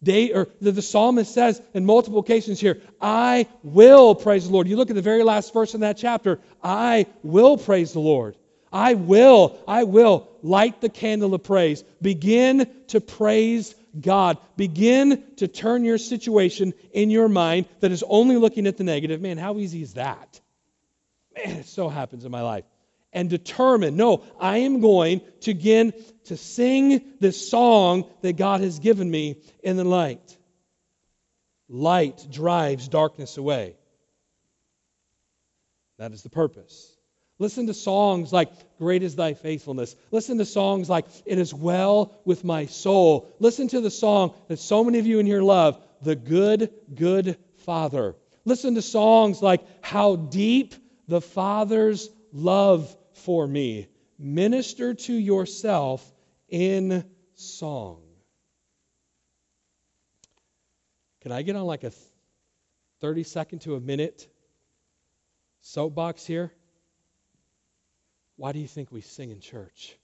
Day, 0.00 0.32
or 0.32 0.48
the, 0.60 0.70
the 0.70 0.82
psalmist 0.82 1.34
says 1.34 1.60
in 1.74 1.84
multiple 1.84 2.20
occasions 2.20 2.60
here, 2.60 2.80
I 3.00 3.48
will 3.64 4.14
praise 4.14 4.46
the 4.46 4.52
Lord. 4.52 4.68
You 4.68 4.76
look 4.76 4.90
at 4.90 4.96
the 4.96 5.02
very 5.02 5.24
last 5.24 5.52
verse 5.52 5.74
in 5.74 5.80
that 5.80 5.96
chapter, 5.96 6.38
I 6.62 7.06
will 7.24 7.58
praise 7.58 7.92
the 7.92 8.00
Lord. 8.00 8.36
I 8.72 8.94
will, 8.94 9.58
I 9.66 9.84
will 9.84 10.28
light 10.42 10.80
the 10.80 10.88
candle 10.88 11.34
of 11.34 11.42
praise. 11.42 11.82
Begin 12.00 12.70
to 12.88 13.00
praise 13.00 13.74
God. 13.98 14.38
Begin 14.56 15.24
to 15.36 15.48
turn 15.48 15.84
your 15.84 15.98
situation 15.98 16.74
in 16.92 17.10
your 17.10 17.28
mind 17.28 17.66
that 17.80 17.90
is 17.90 18.04
only 18.06 18.36
looking 18.36 18.66
at 18.66 18.76
the 18.76 18.84
negative. 18.84 19.20
Man, 19.20 19.38
how 19.38 19.58
easy 19.58 19.82
is 19.82 19.94
that? 19.94 20.40
Man, 21.36 21.56
it 21.56 21.66
so 21.66 21.88
happens 21.88 22.24
in 22.24 22.30
my 22.30 22.42
life. 22.42 22.64
And 23.18 23.28
determine, 23.28 23.96
no, 23.96 24.22
I 24.38 24.58
am 24.58 24.78
going 24.78 25.22
to 25.40 25.52
begin 25.52 25.92
to 26.26 26.36
sing 26.36 27.02
this 27.18 27.50
song 27.50 28.08
that 28.22 28.36
God 28.36 28.60
has 28.60 28.78
given 28.78 29.10
me 29.10 29.42
in 29.60 29.76
the 29.76 29.82
light. 29.82 30.36
Light 31.68 32.28
drives 32.30 32.86
darkness 32.86 33.36
away. 33.36 33.74
That 35.98 36.12
is 36.12 36.22
the 36.22 36.30
purpose. 36.30 36.96
Listen 37.40 37.66
to 37.66 37.74
songs 37.74 38.32
like 38.32 38.52
Great 38.78 39.02
is 39.02 39.16
Thy 39.16 39.34
Faithfulness. 39.34 39.96
Listen 40.12 40.38
to 40.38 40.44
songs 40.44 40.88
like 40.88 41.06
It 41.26 41.38
is 41.38 41.52
Well 41.52 42.20
with 42.24 42.44
My 42.44 42.66
Soul. 42.66 43.34
Listen 43.40 43.66
to 43.66 43.80
the 43.80 43.90
song 43.90 44.32
that 44.46 44.60
so 44.60 44.84
many 44.84 45.00
of 45.00 45.08
you 45.08 45.18
in 45.18 45.26
here 45.26 45.42
love, 45.42 45.76
The 46.02 46.14
Good, 46.14 46.70
Good 46.94 47.36
Father. 47.64 48.14
Listen 48.44 48.76
to 48.76 48.82
songs 48.82 49.42
like 49.42 49.66
How 49.82 50.14
Deep 50.14 50.76
the 51.08 51.20
Father's 51.20 52.10
Love 52.32 52.94
for 53.28 53.46
Me. 53.46 53.86
Minister 54.18 54.94
to 54.94 55.12
yourself 55.12 56.02
in 56.48 57.04
song. 57.34 58.00
Can 61.20 61.32
I 61.32 61.42
get 61.42 61.54
on 61.54 61.64
like 61.64 61.84
a 61.84 61.92
30 63.02 63.24
second 63.24 63.58
to 63.60 63.74
a 63.74 63.80
minute 63.80 64.26
soapbox 65.60 66.24
here? 66.24 66.50
Why 68.36 68.52
do 68.52 68.60
you 68.60 68.66
think 68.66 68.90
we 68.90 69.02
sing 69.02 69.30
in 69.30 69.40
church? 69.40 69.94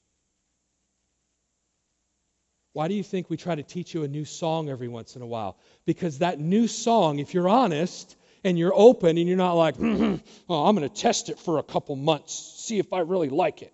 Why 2.74 2.88
do 2.88 2.94
you 2.94 3.02
think 3.02 3.30
we 3.30 3.38
try 3.38 3.54
to 3.54 3.62
teach 3.62 3.94
you 3.94 4.02
a 4.02 4.08
new 4.08 4.26
song 4.26 4.68
every 4.68 4.88
once 4.88 5.16
in 5.16 5.22
a 5.22 5.26
while? 5.26 5.56
Because 5.87 6.18
that 6.18 6.38
new 6.38 6.68
song, 6.68 7.20
if 7.20 7.32
you're 7.32 7.48
honest 7.48 8.18
and 8.44 8.59
you're 8.59 8.74
open 8.74 9.18
and 9.18 9.26
you're 9.26 9.37
not 9.37 9.54
like, 9.54 9.76
mm, 9.76 9.96
mm, 9.96 10.22
oh, 10.48 10.66
I'm 10.66 10.76
going 10.76 10.88
to 10.88 10.94
test 10.94 11.30
it 11.30 11.38
for 11.38 11.59
a 11.59 11.62
couple 11.62 11.96
months, 11.96 12.35
see 12.35 12.78
if 12.78 12.92
I 12.92 13.00
really 13.00 13.30
like 13.30 13.62
it. 13.62 13.72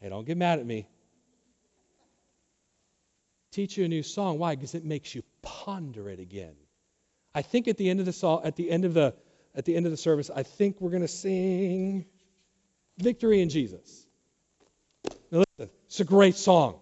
Hey, 0.00 0.08
don't 0.08 0.26
get 0.26 0.36
mad 0.36 0.58
at 0.58 0.66
me 0.66 0.88
teach 3.50 3.76
you 3.76 3.84
a 3.84 3.88
new 3.88 4.02
song. 4.02 4.38
Why? 4.38 4.54
Because 4.54 4.74
it 4.74 4.84
makes 4.84 5.14
you 5.14 5.22
ponder 5.42 6.08
it 6.08 6.20
again. 6.20 6.54
I 7.34 7.42
think 7.42 7.68
at 7.68 7.76
the 7.76 7.88
end 7.88 8.00
of 8.00 8.06
the 8.06 8.12
song, 8.12 8.42
at 8.44 8.56
the 8.56 8.70
end 8.70 8.84
of 8.84 8.94
the 8.94 9.14
at 9.54 9.64
the 9.64 9.76
end 9.76 9.86
of 9.86 9.92
the 9.92 9.96
service, 9.96 10.30
I 10.34 10.42
think 10.42 10.80
we're 10.80 10.90
going 10.90 11.02
to 11.02 11.08
sing 11.08 12.06
"Victory 12.98 13.40
in 13.40 13.48
Jesus." 13.48 14.06
Now 15.30 15.44
listen, 15.58 15.74
it's 15.86 16.00
a 16.00 16.04
great 16.04 16.36
song. 16.36 16.80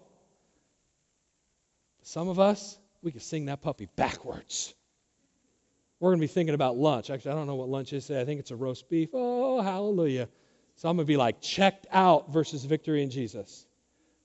Some 2.03 2.29
of 2.29 2.39
us, 2.39 2.77
we 3.03 3.11
can 3.11 3.21
sing 3.21 3.45
that 3.45 3.61
puppy 3.61 3.87
backwards. 3.95 4.73
We're 5.99 6.11
going 6.11 6.19
to 6.19 6.23
be 6.23 6.27
thinking 6.27 6.55
about 6.55 6.77
lunch. 6.77 7.09
Actually, 7.09 7.31
I 7.31 7.35
don't 7.35 7.47
know 7.47 7.55
what 7.55 7.67
lunch 7.67 7.91
is 7.91 8.07
today. 8.07 8.21
I 8.21 8.25
think 8.25 8.39
it's 8.39 8.51
a 8.51 8.55
roast 8.55 8.89
beef. 8.89 9.09
Oh, 9.13 9.61
hallelujah. 9.61 10.29
So 10.75 10.89
I'm 10.89 10.95
going 10.95 11.05
to 11.05 11.11
be 11.11 11.17
like 11.17 11.41
checked 11.41 11.87
out 11.91 12.31
versus 12.31 12.63
victory 12.63 13.03
in 13.03 13.09
Jesus. 13.09 13.65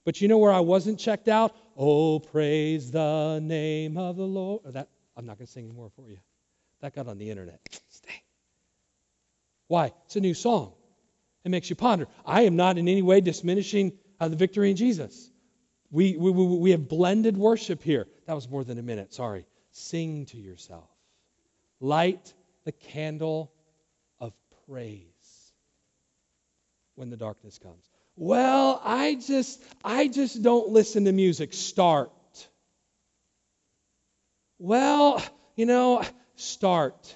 But 0.04 0.20
you 0.20 0.28
know 0.28 0.38
where 0.38 0.52
I 0.52 0.60
wasn't 0.60 1.00
checked 1.00 1.28
out? 1.28 1.56
Oh, 1.76 2.20
praise 2.20 2.92
the 2.92 3.40
name 3.42 3.96
of 3.96 4.16
the 4.16 4.22
Lord. 4.22 4.60
That 4.66 4.88
I'm 5.16 5.26
not 5.26 5.38
going 5.38 5.46
to 5.46 5.52
sing 5.52 5.64
anymore 5.64 5.90
for 5.96 6.08
you. 6.08 6.18
That 6.80 6.94
got 6.94 7.08
on 7.08 7.18
the 7.18 7.30
internet. 7.30 7.60
Stay. 7.88 8.22
Why? 9.66 9.92
It's 10.04 10.14
a 10.14 10.20
new 10.20 10.34
song. 10.34 10.74
It 11.44 11.50
makes 11.50 11.68
you 11.70 11.76
ponder. 11.76 12.06
I 12.24 12.42
am 12.42 12.54
not 12.54 12.78
in 12.78 12.86
any 12.86 13.02
way 13.02 13.20
diminishing 13.20 13.92
uh, 14.20 14.28
the 14.28 14.36
victory 14.36 14.70
in 14.70 14.76
Jesus. 14.76 15.30
We, 15.90 16.16
we, 16.16 16.30
we 16.30 16.70
have 16.70 16.88
blended 16.88 17.36
worship 17.36 17.82
here. 17.82 18.06
That 18.26 18.34
was 18.34 18.48
more 18.48 18.62
than 18.62 18.78
a 18.78 18.82
minute. 18.82 19.12
Sorry. 19.12 19.46
Sing 19.72 20.26
to 20.26 20.36
yourself. 20.36 20.88
Light 21.80 22.32
the 22.64 22.72
candle 22.72 23.52
of 24.18 24.32
praise 24.66 25.52
when 26.94 27.10
the 27.10 27.16
darkness 27.16 27.58
comes. 27.58 27.90
Well, 28.16 28.80
I 28.84 29.16
just 29.16 29.62
I 29.84 30.08
just 30.08 30.42
don't 30.42 30.68
listen 30.68 31.04
to 31.06 31.12
music. 31.12 31.52
Start. 31.52 32.10
Well, 34.58 35.22
you 35.56 35.66
know, 35.66 36.04
start. 36.36 37.14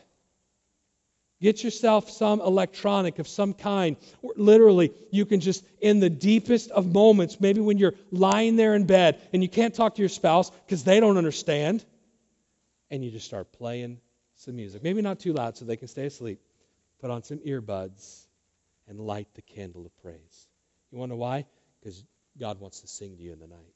Get 1.41 1.63
yourself 1.63 2.11
some 2.11 2.41
electronic 2.41 3.21
of 3.21 3.29
some 3.29 3.55
kind. 3.55 3.97
Literally, 4.35 4.93
you 5.13 5.25
can 5.25 5.39
just, 5.39 5.65
in 5.81 6.01
the 6.01 6.11
deepest 6.11 6.73
of 6.73 6.93
moments, 6.93 7.41
maybe 7.41 7.61
when 7.61 7.79
you're 7.79 7.95
lying 8.11 8.57
there 8.57 8.75
in 8.75 8.87
bed 8.87 9.21
and 9.33 9.41
you 9.41 9.49
can't 9.49 9.73
talk 9.73 9.95
to 9.95 10.03
your 10.03 10.09
spouse 10.09 10.51
because 10.51 10.83
they 10.83 10.99
don't 10.99 11.17
understand, 11.17 11.85
and 12.91 13.05
you 13.05 13.13
just 13.13 13.27
start 13.27 13.53
playing 13.53 14.01
some 14.39 14.57
music. 14.57 14.83
Maybe 14.83 15.03
not 15.03 15.19
too 15.19 15.33
loud 15.33 15.57
so 15.57 15.65
they 15.65 15.77
can 15.77 15.89
stay 15.89 16.07
asleep. 16.07 16.41
Put 17.01 17.11
on 17.11 17.23
some 17.23 17.39
earbuds 17.39 18.27
and 18.89 18.99
light 19.01 19.29
the 19.35 19.43
candle 19.43 19.85
of 19.85 20.03
praise. 20.03 20.49
You 20.91 20.99
want 20.99 21.11
to 21.11 21.15
know 21.15 21.21
why? 21.21 21.45
Because 21.81 22.03
God 22.39 22.61
wants 22.61 22.81
to 22.81 22.89
sing 22.89 23.17
to 23.17 23.23
you 23.23 23.33
in 23.33 23.41
the 23.41 23.47
night. 23.47 23.75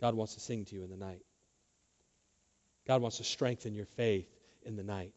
God 0.00 0.14
wants 0.14 0.34
to 0.34 0.40
sing 0.40 0.64
to 0.66 0.74
you 0.74 0.84
in 0.84 0.90
the 0.90 0.96
night. 0.96 1.22
God 2.86 3.02
wants 3.02 3.18
to 3.18 3.24
strengthen 3.24 3.74
your 3.74 3.86
faith 3.86 4.26
in 4.64 4.76
the 4.76 4.82
night. 4.82 5.12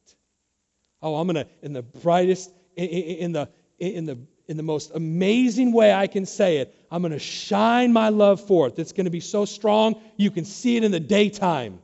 Oh, 1.02 1.16
I'm 1.16 1.28
to, 1.36 1.48
in 1.62 1.74
the 1.74 1.82
brightest, 1.82 2.52
in, 2.76 2.88
in, 2.88 3.32
the, 3.32 3.50
in, 3.80 4.06
the, 4.06 4.18
in 4.48 4.58
the 4.58 4.64
most 4.64 4.92
amazing 4.94 5.72
way 5.72 5.94
I 5.94 6.08
can 6.08 6.26
say 6.26 6.58
it, 6.58 6.76
I'm 6.92 7.02
to 7.14 7.20
shine 7.20 7.94
my 7.94 8.10
love 8.10 8.46
forth. 8.46 8.80
It's 8.80 8.92
to 9.06 9.12
be 9.12 9.20
so 9.20 9.46
strong 9.46 10.02
you 10.18 10.32
can 10.32 10.46
see 10.46 10.78
it 10.78 10.84
in 10.84 10.92
the 10.92 11.00
daytime. 11.00 11.80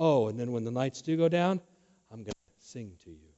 Oh, 0.00 0.28
and 0.28 0.40
then 0.40 0.50
when 0.50 0.64
the 0.64 0.70
nights 0.70 1.02
do 1.02 1.16
go 1.16 1.28
down, 1.28 1.60
I'm 2.10 2.22
going 2.22 2.32
to 2.32 2.66
sing 2.66 2.92
to 3.04 3.10
you. 3.10 3.28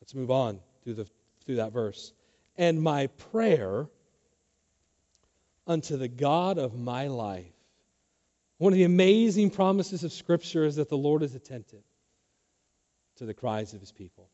Let's 0.00 0.14
move 0.14 0.30
on 0.30 0.60
through, 0.82 0.94
the, 0.94 1.06
through 1.44 1.56
that 1.56 1.72
verse 1.72 2.12
and 2.56 2.80
my 2.80 3.06
prayer 3.06 3.88
unto 5.66 5.96
the 5.96 6.08
God 6.08 6.58
of 6.58 6.78
my 6.78 7.08
life. 7.08 7.46
One 8.58 8.72
of 8.72 8.76
the 8.76 8.84
amazing 8.84 9.50
promises 9.50 10.04
of 10.04 10.12
Scripture 10.12 10.64
is 10.64 10.76
that 10.76 10.88
the 10.88 10.96
Lord 10.96 11.22
is 11.22 11.34
attentive 11.34 11.82
to 13.16 13.24
the 13.24 13.34
cries 13.34 13.74
of 13.74 13.80
his 13.80 13.90
people. 13.90 14.28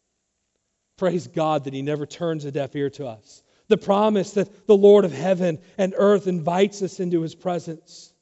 Praise 0.96 1.26
God 1.26 1.64
that 1.64 1.72
he 1.72 1.82
never 1.82 2.06
turns 2.06 2.44
a 2.44 2.52
deaf 2.52 2.74
ear 2.76 2.90
to 2.90 3.06
us. 3.06 3.42
The 3.68 3.76
promise 3.76 4.32
that 4.32 4.66
the 4.66 4.76
Lord 4.76 5.04
of 5.04 5.12
heaven 5.12 5.58
and 5.78 5.94
earth 5.96 6.26
invites 6.26 6.82
us 6.82 7.00
into 7.00 7.22
his 7.22 7.34
presence 7.34 8.12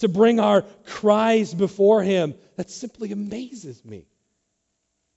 to 0.00 0.08
bring 0.08 0.40
our 0.40 0.62
cries 0.84 1.54
before 1.54 2.02
him. 2.02 2.34
That 2.56 2.70
simply 2.70 3.12
amazes 3.12 3.84
me. 3.84 4.06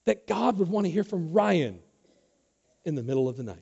That 0.06 0.28
God 0.28 0.58
would 0.58 0.70
want 0.70 0.86
to 0.86 0.92
hear 0.92 1.04
from 1.04 1.34
Ryan 1.34 1.80
in 2.86 2.96
the 2.96 3.04
middle 3.04 3.28
of 3.28 3.38
the 3.38 3.44
night. 3.44 3.58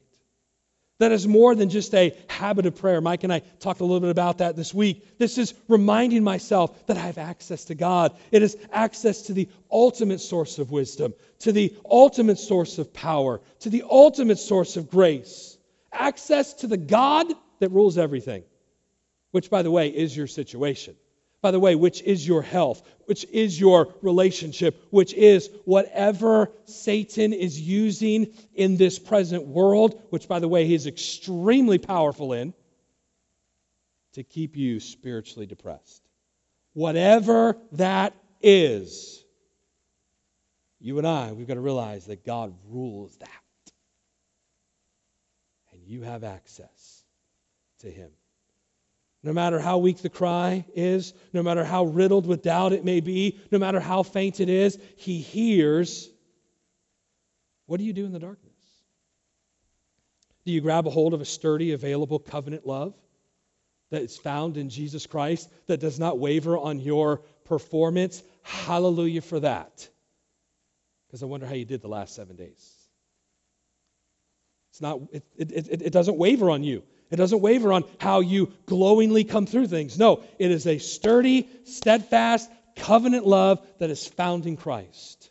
That 1.02 1.12
is 1.12 1.28
more 1.28 1.56
than 1.56 1.70
just 1.70 1.96
a 1.96 2.16
habit 2.28 2.68
of 2.68 2.76
prayer. 2.76 3.02
Mike 3.02 3.24
and 3.24 3.34
I 3.34 3.40
talked 3.40 3.80
a 3.80 3.84
little 3.84 4.02
bit 4.02 4.12
about 4.12 4.38
that 4.38 4.56
this 4.56 4.72
week. 4.72 5.18
This 5.18 5.40
is 5.40 5.56
reminding 5.68 6.24
myself 6.24 6.86
that 6.86 6.96
I 6.96 7.00
have 7.00 7.18
access 7.18 7.66
to 7.66 7.76
God. 7.76 8.16
It 8.32 8.44
is 8.44 8.56
access 8.72 9.24
to 9.24 9.34
the 9.34 9.50
ultimate 9.72 10.20
source 10.20 10.60
of 10.60 10.70
wisdom, 10.70 11.16
to 11.40 11.52
the 11.52 11.76
ultimate 11.90 12.38
source 12.38 12.78
of 12.78 12.94
power, 12.94 13.42
to 13.62 13.72
the 13.72 13.84
ultimate 13.90 14.38
source 14.38 14.78
of 14.78 14.92
grace. 14.92 15.58
Access 15.92 16.54
to 16.56 16.68
the 16.68 16.78
God 16.78 17.26
that 17.62 17.72
rules 17.72 17.98
everything, 17.98 18.44
which, 19.32 19.50
by 19.50 19.64
the 19.64 19.72
way, 19.72 19.90
is 19.90 20.16
your 20.16 20.28
situation. 20.28 20.96
By 21.42 21.52
the 21.52 21.60
way, 21.60 21.76
which 21.76 22.02
is 22.04 22.26
your 22.26 22.44
health, 22.44 22.84
which 23.06 23.26
is 23.26 23.60
your 23.60 23.96
relationship, 24.02 24.80
which 24.92 25.14
is 25.14 25.50
whatever 25.66 26.52
Satan 26.66 27.34
is 27.34 27.60
using 27.60 28.34
in 28.54 28.78
this 28.78 29.00
present 29.00 29.48
world, 29.48 30.00
which, 30.12 30.28
by 30.28 30.40
the 30.40 30.48
way, 30.48 30.66
he 30.66 30.76
is 30.76 30.86
extremely 30.86 31.80
powerful 31.80 32.34
in, 32.34 32.54
to 34.14 34.24
keep 34.24 34.56
you 34.56 34.80
spiritually 34.80 35.48
depressed. 35.48 36.08
Whatever 36.74 37.58
that 37.74 38.14
is, 38.42 39.24
you 40.80 40.98
and 40.98 41.08
I, 41.08 41.32
we've 41.32 41.48
got 41.48 41.56
to 41.56 41.62
realize 41.62 42.06
that 42.06 42.26
God 42.26 42.54
rules 42.68 43.16
that. 43.18 43.30
And 45.72 45.82
you 45.86 46.02
have 46.04 46.24
access 46.24 47.04
to 47.80 47.90
him. 47.90 48.12
No 49.24 49.34
matter 49.34 49.60
how 49.60 49.78
weak 49.78 49.98
the 49.98 50.10
cry 50.10 50.66
is, 50.74 51.14
no 51.32 51.44
matter 51.44 51.64
how 51.64 51.86
riddled 51.86 52.26
with 52.26 52.42
doubt 52.42 52.74
it 52.74 52.84
may 52.84 53.02
be, 53.02 53.40
no 53.52 53.60
matter 53.60 53.80
how 53.80 54.02
faint 54.02 54.40
it 54.40 54.50
is, 54.50 54.80
He 54.96 55.20
hears. 55.20 56.10
What 57.68 57.78
do 57.78 57.84
you 57.84 57.94
do 57.94 58.06
in 58.06 58.12
the 58.12 58.20
darkness? 58.20 58.52
Do 60.44 60.52
you 60.52 60.62
grab 60.62 60.88
a 60.88 60.90
hold 60.90 61.14
of 61.14 61.22
a 61.22 61.26
sturdy, 61.26 61.72
available 61.74 62.18
covenant 62.18 62.66
love 62.66 62.96
that 63.92 64.02
is 64.02 64.18
found 64.18 64.58
in 64.58 64.70
Jesus 64.70 65.06
Christ 65.06 65.50
that 65.68 65.80
does 65.80 66.00
not 66.00 66.18
waver 66.18 66.58
on 66.58 66.80
your 66.80 67.18
performance? 67.46 68.24
Hallelujah 68.42 69.22
for 69.22 69.40
that. 69.42 69.88
Because 71.08 71.22
I 71.22 71.28
wonder 71.28 71.46
how 71.46 71.54
you 71.54 71.66
did 71.66 71.82
the 71.82 71.90
last 71.90 72.16
seven 72.16 72.38
days. 72.38 72.76
It's 74.72 74.82
not, 74.82 75.02
it, 75.12 75.24
it, 75.38 75.52
it, 75.52 75.82
it 75.84 75.94
doesn't 75.94 76.18
waver 76.18 76.50
on 76.50 76.64
you. 76.64 76.82
It 77.12 77.18
doesn't 77.18 77.42
waver 77.42 77.74
on 77.74 77.84
how 78.00 78.22
you 78.22 78.54
glowingly 78.66 79.26
come 79.26 79.46
through 79.46 79.68
things. 79.68 80.00
No, 80.00 80.24
it 80.40 80.50
is 80.50 80.66
a 80.66 80.78
sturdy, 80.78 81.50
steadfast, 81.66 82.50
covenant 82.78 83.28
love 83.28 83.66
that 83.80 83.90
is 83.90 84.08
found 84.08 84.46
in 84.46 84.56
Christ. 84.56 85.30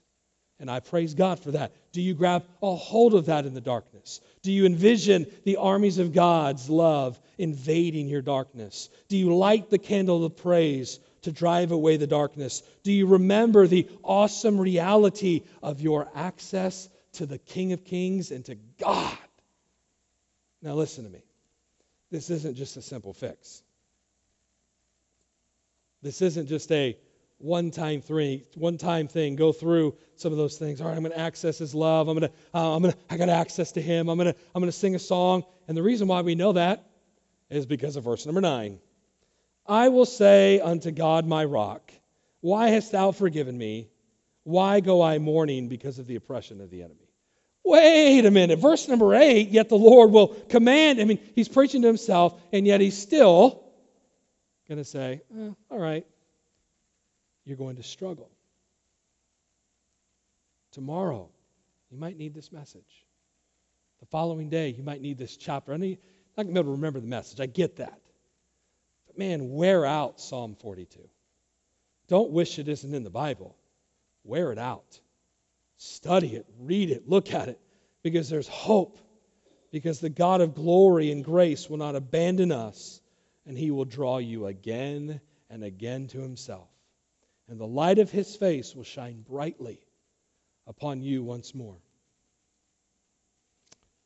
And 0.59 0.71
I 0.71 0.81
praise 0.81 1.15
God 1.15 1.41
for 1.41 1.53
that. 1.53 1.73
Do 1.93 2.03
you 2.03 2.13
grab 2.13 2.45
a 2.63 2.75
hold 2.77 3.15
of 3.15 3.27
that 3.27 3.47
in 3.47 3.55
the 3.55 3.63
darkness? 3.63 4.21
Do 4.43 4.53
you 4.53 4.67
envision 4.67 5.27
the 5.45 5.57
armies 5.57 5.99
of 5.99 6.13
God's 6.13 6.69
love 6.69 7.19
invading 7.39 8.09
your 8.09 8.21
darkness? 8.21 8.91
Do 9.09 9.17
you 9.17 9.35
light 9.35 9.71
the 9.71 9.79
candle 9.79 10.23
of 10.25 10.37
praise 10.37 11.01
to 11.23 11.33
drive 11.33 11.73
away 11.73 11.97
the 11.97 12.07
darkness? 12.07 12.63
Do 12.83 12.93
you 12.93 13.07
remember 13.07 13.67
the 13.67 13.89
awesome 14.05 14.61
reality 14.61 15.45
of 15.63 15.81
your 15.81 16.09
access 16.15 16.91
to 17.15 17.25
the 17.25 17.39
King 17.39 17.73
of 17.73 17.85
Kings 17.85 18.31
and 18.31 18.45
to 18.45 18.57
God? 18.79 19.17
Now, 20.63 20.75
listen 20.75 21.05
to 21.05 21.11
me. 21.11 21.23
This 22.11 22.31
isn't 22.31 22.57
just 22.57 22.77
a 22.77 22.83
simple 22.83 23.13
fix. 23.13 23.63
This 26.03 26.23
isn't 26.23 26.49
just 26.49 26.71
a 26.73 26.97
one 27.39 27.71
time 27.71 28.03
three, 28.03 28.45
one 28.55 28.79
time 28.79 29.09
thing. 29.09 29.37
Go 29.37 29.53
through 29.53 29.97
some 30.17 30.33
of 30.33 30.39
those 30.39 30.59
things. 30.59 30.81
All 30.81 30.89
right, 30.89 30.97
I'm 30.97 31.03
going 31.03 31.13
to 31.13 31.19
access 31.19 31.59
His 31.59 31.75
love. 31.75 32.09
I'm 32.09 32.19
going 32.19 32.31
to, 32.31 32.37
uh, 32.55 32.75
I'm 32.75 32.83
going 32.83 32.93
to, 32.93 32.99
I 33.09 33.17
got 33.17 33.29
access 33.29 33.73
to 33.73 33.83
Him. 33.83 34.09
I'm 34.09 34.19
going 34.19 34.33
to, 34.33 34.39
I'm 34.55 34.61
going 34.61 34.71
to 34.71 34.77
sing 34.77 34.95
a 34.95 34.99
song. 34.99 35.45
And 35.69 35.77
the 35.77 35.83
reason 35.83 36.09
why 36.09 36.23
we 36.23 36.35
know 36.35 36.53
that 36.53 36.85
is 37.49 37.67
because 37.67 37.97
of 37.97 38.05
verse 38.05 38.27
number 38.27 38.41
nine. 38.41 38.79
I 39.67 39.89
will 39.89 40.07
say 40.07 40.61
unto 40.61 40.91
God 40.91 41.27
my 41.27 41.45
rock, 41.45 41.93
Why 42.41 42.71
hast 42.71 42.93
thou 42.93 43.13
forgiven 43.13 43.57
me? 43.57 43.89
Why 44.43 44.81
go 44.81 45.03
I 45.03 45.19
mourning 45.19 45.69
because 45.69 45.99
of 45.99 46.07
the 46.07 46.17
oppression 46.17 46.61
of 46.61 46.71
the 46.71 46.83
enemy? 46.83 47.00
Wait 47.71 48.27
a 48.27 48.33
minute. 48.33 48.59
Verse 48.59 48.89
number 48.89 49.15
eight, 49.15 49.51
yet 49.51 49.69
the 49.69 49.77
Lord 49.77 50.11
will 50.11 50.27
command. 50.27 51.01
I 51.01 51.05
mean, 51.05 51.21
he's 51.37 51.49
preaching 51.49 51.83
to 51.83 51.87
himself, 51.87 52.35
and 52.53 52.67
yet 52.67 52.81
he's 52.81 52.99
still 52.99 53.63
going 54.69 54.79
to 54.79 54.85
say, 54.85 55.23
eh, 55.39 55.51
all 55.71 55.79
right, 55.79 56.05
you're 57.45 57.57
going 57.57 57.77
to 57.77 57.85
struggle. 57.85 58.29
Tomorrow, 60.73 61.29
you 61.93 61.97
might 61.97 62.19
need 62.19 62.35
this 62.35 62.51
message. 62.51 63.07
The 64.01 64.07
following 64.07 64.49
day, 64.49 64.71
you 64.71 64.83
might 64.83 65.01
need 65.01 65.17
this 65.17 65.37
chapter. 65.37 65.73
I 65.73 65.77
know 65.77 65.87
you're 65.87 65.99
not 66.37 66.47
going 66.47 66.49
to 66.49 66.53
be 66.55 66.59
able 66.59 66.73
to 66.73 66.77
remember 66.77 66.99
the 66.99 67.07
message. 67.07 67.39
I 67.39 67.47
get 67.47 67.77
that. 67.77 68.01
But 69.07 69.17
man, 69.17 69.49
wear 69.53 69.87
out 69.87 70.21
Psalm 70.21 70.57
42. 70.61 70.99
Don't 72.09 72.33
wish 72.33 72.59
it 72.59 72.67
isn't 72.67 72.93
in 72.93 73.05
the 73.05 73.11
Bible. 73.11 73.57
Wear 74.25 74.51
it 74.51 74.59
out. 74.59 74.99
Study 75.83 76.37
it, 76.37 76.45
read 76.59 76.91
it, 76.91 77.09
look 77.09 77.33
at 77.33 77.49
it, 77.49 77.59
because 78.03 78.29
there's 78.29 78.47
hope. 78.47 78.99
Because 79.71 79.99
the 79.99 80.11
God 80.11 80.43
of 80.43 80.55
glory 80.55 81.11
and 81.11 81.25
grace 81.25 81.71
will 81.71 81.79
not 81.79 81.97
abandon 81.97 82.53
us, 82.53 83.01
and 83.47 83.57
he 83.57 83.71
will 83.71 83.87
draw 83.87 84.19
you 84.19 84.47
again 84.47 85.23
and 85.49 85.65
again 85.65 86.07
to 86.09 86.21
himself. 86.21 86.69
And 87.49 87.59
the 87.59 87.67
light 87.67 87.99
of 87.99 88.11
his 88.11 88.37
face 88.37 88.77
will 88.77 88.85
shine 88.85 89.23
brightly 89.23 89.81
upon 90.67 91.01
you 91.01 91.23
once 91.23 91.55
more. 91.55 91.79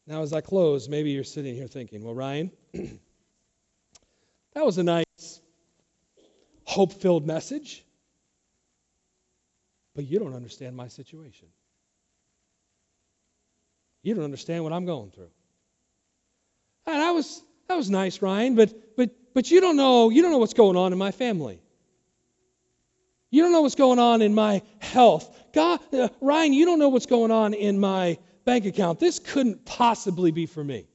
Now, 0.06 0.22
as 0.22 0.32
I 0.32 0.42
close, 0.42 0.88
maybe 0.88 1.10
you're 1.10 1.24
sitting 1.24 1.56
here 1.56 1.66
thinking, 1.66 2.04
well, 2.04 2.14
Ryan, 2.14 2.52
that 2.72 4.64
was 4.64 4.78
a 4.78 4.84
nice, 4.84 5.40
hope 6.62 6.92
filled 6.92 7.26
message, 7.26 7.84
but 9.96 10.04
you 10.04 10.20
don't 10.20 10.36
understand 10.36 10.76
my 10.76 10.86
situation. 10.86 11.48
You 14.04 14.14
don't 14.14 14.24
understand 14.24 14.62
what 14.62 14.72
I'm 14.72 14.84
going 14.84 15.10
through. 15.10 15.30
And 16.86 16.96
that 16.96 17.10
was 17.10 17.42
that 17.68 17.76
was 17.76 17.90
nice, 17.90 18.20
Ryan, 18.20 18.54
but 18.54 18.96
but 18.96 19.10
but 19.32 19.50
you 19.50 19.60
don't 19.62 19.76
know 19.76 20.10
you 20.10 20.22
don't 20.22 20.30
know 20.30 20.38
what's 20.38 20.54
going 20.54 20.76
on 20.76 20.92
in 20.92 20.98
my 20.98 21.10
family. 21.10 21.60
You 23.30 23.42
don't 23.42 23.50
know 23.50 23.62
what's 23.62 23.74
going 23.74 23.98
on 23.98 24.22
in 24.22 24.34
my 24.34 24.62
health. 24.78 25.28
God, 25.52 25.80
uh, 25.92 26.08
Ryan, 26.20 26.52
you 26.52 26.66
don't 26.66 26.78
know 26.78 26.90
what's 26.90 27.06
going 27.06 27.32
on 27.32 27.54
in 27.54 27.80
my 27.80 28.18
bank 28.44 28.66
account. 28.66 29.00
This 29.00 29.18
couldn't 29.18 29.64
possibly 29.64 30.30
be 30.30 30.46
for 30.46 30.62
me. 30.62 30.86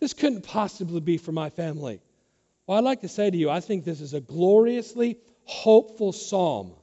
This 0.00 0.14
couldn't 0.14 0.42
possibly 0.42 1.00
be 1.00 1.18
for 1.18 1.32
my 1.32 1.50
family. 1.50 2.00
Well, 2.66 2.78
I'd 2.78 2.84
like 2.84 3.00
to 3.00 3.08
say 3.08 3.28
to 3.28 3.36
you, 3.36 3.50
I 3.50 3.60
think 3.60 3.84
this 3.84 4.00
is 4.00 4.14
a 4.14 4.20
gloriously 4.20 5.18
hopeful 5.44 6.12
psalm 6.12 6.74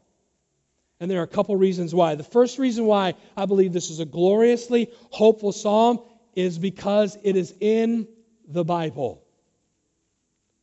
and 1.00 1.12
there 1.12 1.20
are 1.20 1.24
a 1.24 1.28
couple 1.28 1.56
reasons 1.56 1.94
why. 1.94 2.16
The 2.16 2.24
first 2.24 2.58
reason 2.58 2.86
why 2.86 3.16
I 3.36 3.46
believe 3.46 3.74
this 3.74 3.90
is 3.90 4.00
a 4.00 4.06
gloriously 4.06 4.90
hopeful 5.10 5.52
psalm 5.52 6.00
is 6.36 6.58
because 6.58 7.18
it 7.24 7.36
is 7.36 7.54
in 7.60 8.08
the 8.48 8.64
Bible. 8.64 9.24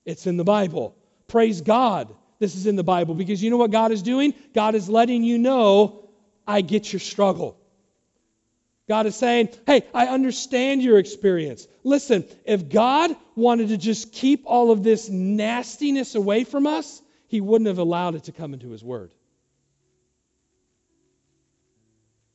It's 0.04 0.26
in 0.26 0.36
the 0.36 0.44
Bible. 0.44 0.96
Praise 1.28 1.60
God, 1.60 2.14
this 2.38 2.54
is 2.54 2.66
in 2.66 2.76
the 2.76 2.84
Bible 2.84 3.14
because 3.14 3.42
you 3.42 3.50
know 3.50 3.56
what 3.56 3.70
God 3.70 3.92
is 3.92 4.02
doing? 4.02 4.34
God 4.54 4.74
is 4.74 4.88
letting 4.88 5.22
you 5.22 5.38
know, 5.38 6.08
I 6.46 6.60
get 6.60 6.92
your 6.92 7.00
struggle. 7.00 7.58
God 8.88 9.06
is 9.06 9.14
saying, 9.14 9.50
hey, 9.66 9.86
I 9.94 10.08
understand 10.08 10.82
your 10.82 10.98
experience. 10.98 11.68
Listen, 11.84 12.24
if 12.44 12.68
God 12.68 13.14
wanted 13.36 13.68
to 13.68 13.76
just 13.76 14.12
keep 14.12 14.42
all 14.44 14.70
of 14.70 14.82
this 14.82 15.08
nastiness 15.08 16.14
away 16.14 16.44
from 16.44 16.66
us, 16.66 17.00
He 17.28 17.40
wouldn't 17.40 17.68
have 17.68 17.78
allowed 17.78 18.16
it 18.16 18.24
to 18.24 18.32
come 18.32 18.54
into 18.54 18.70
His 18.70 18.82
Word. 18.82 19.10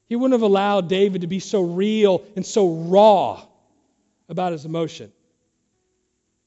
He 0.08 0.16
wouldn't 0.16 0.34
have 0.34 0.50
allowed 0.50 0.88
David 0.88 1.22
to 1.22 1.28
be 1.28 1.40
so 1.40 1.62
real 1.62 2.24
and 2.36 2.46
so 2.46 2.70
raw 2.70 3.44
about 4.30 4.54
his 4.54 4.66
emotion. 4.66 5.12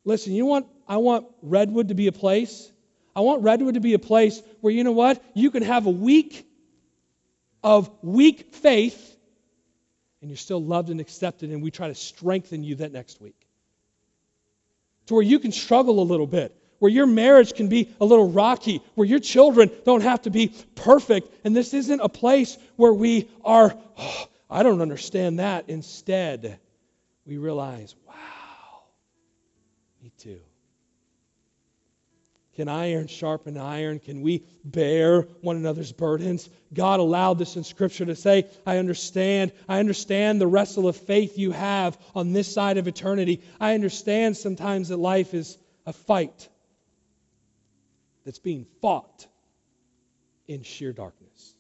Listen, 0.05 0.33
you 0.33 0.47
want 0.47 0.67
I 0.89 0.97
want 0.97 1.27
Redwood 1.43 1.89
to 1.89 1.95
be 1.95 2.07
a 2.07 2.13
place. 2.13 2.71
I 3.15 3.21
want 3.21 3.43
Redwood 3.43 3.75
to 3.75 3.81
be 3.81 3.95
a 3.95 3.99
place 3.99 4.43
where 4.61 4.73
you 4.73 4.83
know 4.83 4.93
what? 4.93 5.23
You 5.35 5.51
can 5.51 5.63
have 5.63 5.87
a 5.87 5.91
week 5.91 6.47
of 7.63 7.91
weak 8.03 8.55
faith 8.55 9.17
and 10.21 10.31
you're 10.31 10.37
still 10.37 10.63
loved 10.63 10.91
and 10.91 11.01
accepted 11.01 11.51
and 11.51 11.63
we 11.63 11.71
try 11.71 11.89
to 11.89 11.95
strengthen 11.95 12.65
you 12.65 12.77
that 12.77 12.93
next 12.93 13.21
week. 13.21 13.37
To 15.07 15.15
where 15.15 15.23
you 15.23 15.39
can 15.39 15.53
struggle 15.53 16.01
a 16.01 16.05
little 16.05 16.27
bit 16.27 16.57
where 16.81 16.91
your 16.91 17.07
marriage 17.07 17.55
can 17.55 17.69
be 17.69 17.95
a 18.01 18.05
little 18.05 18.29
rocky, 18.29 18.83
where 18.97 19.07
your 19.07 19.21
children 19.21 19.71
don't 19.85 20.03
have 20.03 20.23
to 20.23 20.31
be 20.31 20.53
perfect. 20.75 21.33
And 21.45 21.55
this 21.55 21.73
isn't 21.73 22.01
a 22.01 22.09
place 22.09 22.59
where 22.75 22.93
we 22.93 23.29
are, 23.45 23.77
oh, 23.99 24.29
I 24.51 24.65
don't 24.65 24.83
understand 24.83 25.39
that. 25.39 25.69
Instead, 25.69 26.59
we 27.25 27.39
realize, 27.39 27.95
wow, 28.09 28.15
me 30.03 30.11
too. 30.19 30.41
Can 32.57 32.69
iron 32.69 33.07
sharpen 33.07 33.57
iron? 33.57 34.01
Can 34.01 34.23
we 34.23 34.45
bear 34.65 35.23
one 35.43 35.57
another's 35.57 35.93
burdens? 35.93 36.49
God 36.73 36.99
allowed 36.99 37.39
this 37.39 37.57
in 37.57 37.65
Scripture 37.65 38.07
to 38.07 38.17
say, 38.17 38.47
I 38.67 38.79
understand. 38.79 39.53
I 39.69 39.81
understand 39.81 40.41
the 40.41 40.47
wrestle 40.47 40.89
of 40.89 40.97
faith 40.97 41.39
you 41.39 41.53
have 41.53 41.97
on 42.15 42.33
this 42.33 42.53
side 42.53 42.79
of 42.79 42.89
eternity. 42.89 43.43
I 43.61 43.75
understand 43.75 44.37
sometimes 44.37 44.89
that 44.89 44.97
life 44.97 45.33
is 45.35 45.59
a 45.87 45.93
fight 45.93 46.49
that's 48.25 48.39
being 48.39 48.67
fought 48.81 49.27
in 50.49 50.63
sheer 50.63 50.93
darkness. 50.93 51.55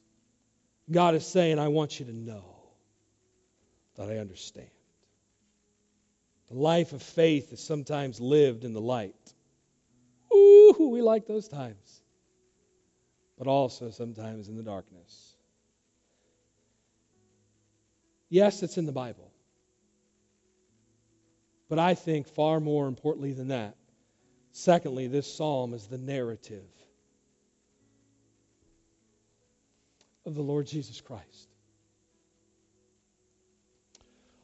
God 0.90 1.14
is 1.14 1.26
saying, 1.26 1.58
I 1.58 1.68
want 1.68 2.00
you 2.00 2.06
to 2.06 2.12
know 2.12 2.44
that 3.96 4.10
I 4.10 4.18
understand. 4.18 4.70
The 6.48 6.56
life 6.56 6.92
of 6.92 7.02
faith 7.02 7.52
is 7.52 7.60
sometimes 7.60 8.20
lived 8.20 8.64
in 8.64 8.72
the 8.72 8.80
light. 8.80 9.14
Ooh, 10.34 10.90
we 10.92 11.02
like 11.02 11.26
those 11.26 11.48
times. 11.48 12.02
but 13.40 13.48
also 13.48 13.90
sometimes 13.90 14.48
in 14.48 14.56
the 14.56 14.62
darkness. 14.62 15.34
Yes, 18.28 18.62
it's 18.62 18.76
in 18.76 18.84
the 18.84 18.92
Bible. 18.92 19.32
But 21.70 21.78
I 21.78 21.94
think 21.94 22.28
far 22.28 22.60
more 22.60 22.86
importantly 22.86 23.32
than 23.32 23.48
that, 23.48 23.76
secondly, 24.52 25.06
this 25.06 25.32
psalm 25.32 25.74
is 25.74 25.86
the 25.86 25.98
narrative 25.98 26.66
of 30.26 30.34
the 30.34 30.42
Lord 30.42 30.66
Jesus 30.66 31.00
Christ. 31.00 31.48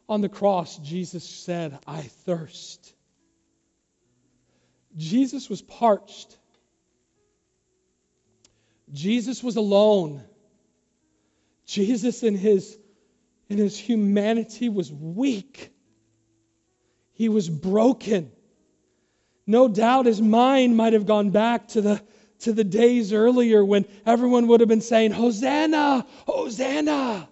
On 0.08 0.20
the 0.20 0.28
cross, 0.28 0.78
Jesus 0.78 1.24
said, 1.24 1.78
I 1.86 2.02
thirst. 2.02 2.94
Jesus 4.96 5.50
was 5.50 5.62
parched. 5.62 6.36
Jesus 8.92 9.42
was 9.42 9.56
alone. 9.56 10.22
Jesus, 11.66 12.22
in 12.22 12.36
his, 12.36 12.78
in 13.48 13.58
his 13.58 13.76
humanity, 13.76 14.68
was 14.68 14.92
weak. 14.92 15.72
He 17.12 17.28
was 17.28 17.48
broken. 17.48 18.30
No 19.46 19.68
doubt 19.68 20.06
his 20.06 20.20
mind 20.20 20.76
might 20.76 20.92
have 20.92 21.06
gone 21.06 21.30
back 21.30 21.68
to 21.68 21.80
the, 21.80 22.02
to 22.40 22.52
the 22.52 22.64
days 22.64 23.12
earlier 23.12 23.64
when 23.64 23.86
everyone 24.04 24.48
would 24.48 24.60
have 24.60 24.68
been 24.68 24.80
saying, 24.80 25.12
Hosanna! 25.12 26.06
Hosanna! 26.26 27.28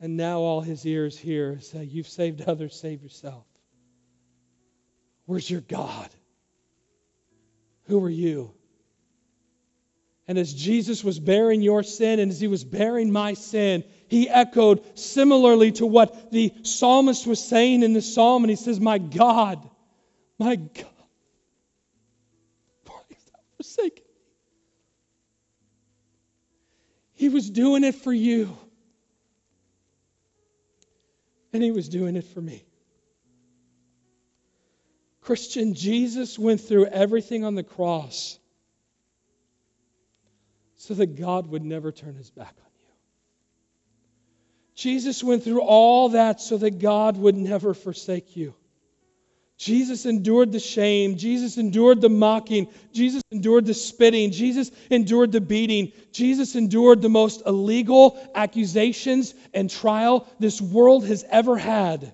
And 0.00 0.16
now 0.16 0.40
all 0.40 0.60
his 0.60 0.86
ears 0.86 1.18
hear 1.18 1.60
say, 1.60 1.84
You've 1.84 2.08
saved 2.08 2.42
others, 2.42 2.74
save 2.74 3.02
yourself. 3.02 3.44
Where's 5.26 5.50
your 5.50 5.60
God? 5.60 6.08
Who 7.84 8.02
are 8.04 8.10
you? 8.10 8.54
And 10.30 10.38
as 10.38 10.54
Jesus 10.54 11.02
was 11.02 11.18
bearing 11.18 11.60
your 11.60 11.82
sin 11.82 12.20
and 12.20 12.30
as 12.30 12.38
he 12.38 12.46
was 12.46 12.62
bearing 12.62 13.10
my 13.10 13.34
sin, 13.34 13.82
he 14.06 14.28
echoed 14.28 14.96
similarly 14.96 15.72
to 15.72 15.86
what 15.86 16.30
the 16.30 16.54
psalmist 16.62 17.26
was 17.26 17.42
saying 17.42 17.82
in 17.82 17.94
the 17.94 18.00
psalm. 18.00 18.44
And 18.44 18.50
he 18.50 18.54
says, 18.54 18.78
My 18.78 18.98
God, 18.98 19.68
my 20.38 20.54
God, 20.54 20.86
why 22.86 23.00
hast 23.12 23.32
thou 23.32 23.40
forsaken? 23.56 24.04
He 27.14 27.28
was 27.28 27.50
doing 27.50 27.82
it 27.82 27.96
for 27.96 28.12
you. 28.12 28.56
And 31.52 31.60
he 31.60 31.72
was 31.72 31.88
doing 31.88 32.14
it 32.14 32.26
for 32.28 32.40
me. 32.40 32.62
Christian, 35.22 35.74
Jesus 35.74 36.38
went 36.38 36.60
through 36.60 36.86
everything 36.86 37.42
on 37.42 37.56
the 37.56 37.64
cross 37.64 38.38
so 40.90 40.94
that 40.94 41.14
God 41.14 41.46
would 41.46 41.64
never 41.64 41.92
turn 41.92 42.16
his 42.16 42.30
back 42.30 42.48
on 42.48 42.70
you. 42.80 42.86
Jesus 44.74 45.22
went 45.22 45.44
through 45.44 45.60
all 45.60 46.08
that 46.08 46.40
so 46.40 46.58
that 46.58 46.80
God 46.80 47.16
would 47.16 47.36
never 47.36 47.74
forsake 47.74 48.36
you. 48.36 48.56
Jesus 49.56 50.04
endured 50.04 50.50
the 50.50 50.58
shame. 50.58 51.16
Jesus 51.16 51.58
endured 51.58 52.00
the 52.00 52.08
mocking. 52.08 52.66
Jesus 52.92 53.22
endured 53.30 53.66
the 53.66 53.74
spitting. 53.74 54.32
Jesus 54.32 54.72
endured 54.90 55.30
the 55.30 55.40
beating. 55.40 55.92
Jesus 56.10 56.56
endured 56.56 57.02
the 57.02 57.08
most 57.08 57.42
illegal 57.46 58.18
accusations 58.34 59.32
and 59.54 59.70
trial 59.70 60.26
this 60.40 60.60
world 60.60 61.06
has 61.06 61.24
ever 61.30 61.56
had 61.56 62.12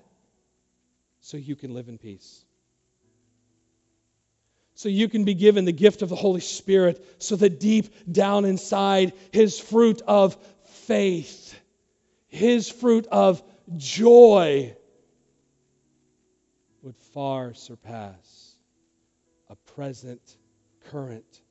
so 1.21 1.35
you 1.37 1.55
can 1.55 1.73
live 1.73 1.89
in 1.89 1.97
peace 1.97 2.43
so 4.77 4.89
you 4.89 5.09
can 5.09 5.23
be 5.23 5.33
given 5.33 5.65
the 5.65 5.71
gift 5.71 6.03
of 6.03 6.09
the 6.09 6.15
Holy 6.15 6.39
Spirit, 6.39 7.03
so 7.17 7.35
that 7.35 7.59
deep 7.59 7.91
down 8.11 8.45
inside, 8.45 9.13
His 9.31 9.59
fruit 9.59 10.03
of 10.05 10.37
faith, 10.85 11.59
His 12.27 12.69
fruit 12.69 13.07
of 13.07 13.41
joy 13.75 14.75
would 16.83 16.95
far 17.15 17.55
surpass 17.55 18.53
a 19.49 19.55
present, 19.73 20.21
current 20.91 21.41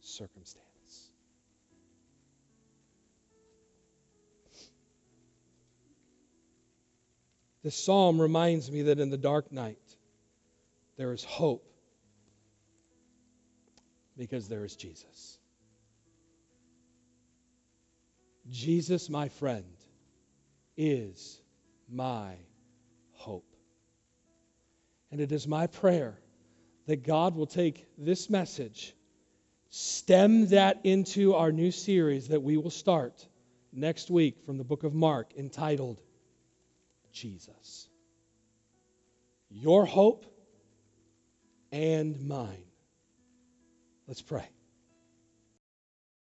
circumstance. 0.00 0.66
This 7.62 7.74
psalm 7.74 8.20
reminds 8.20 8.70
me 8.70 8.82
that 8.82 9.00
in 9.00 9.08
the 9.08 9.16
dark 9.16 9.50
night, 9.50 9.78
there 10.98 11.14
is 11.14 11.24
hope 11.24 11.72
because 14.16 14.48
there 14.48 14.64
is 14.64 14.76
Jesus. 14.76 15.38
Jesus, 18.48 19.10
my 19.10 19.28
friend, 19.28 19.64
is 20.76 21.40
my 21.90 22.36
hope. 23.12 23.56
And 25.10 25.20
it 25.20 25.32
is 25.32 25.46
my 25.46 25.66
prayer 25.66 26.18
that 26.86 27.04
God 27.04 27.34
will 27.34 27.46
take 27.46 27.86
this 27.98 28.30
message, 28.30 28.94
stem 29.68 30.48
that 30.48 30.80
into 30.84 31.34
our 31.34 31.50
new 31.50 31.70
series 31.70 32.28
that 32.28 32.42
we 32.42 32.56
will 32.56 32.70
start 32.70 33.26
next 33.72 34.10
week 34.10 34.40
from 34.44 34.58
the 34.58 34.64
book 34.64 34.84
of 34.84 34.94
Mark 34.94 35.32
entitled 35.36 36.00
Jesus. 37.12 37.88
Your 39.50 39.84
hope 39.86 40.26
and 41.72 42.28
mine. 42.28 42.65
Let's 44.06 44.22
pray. 44.22 44.55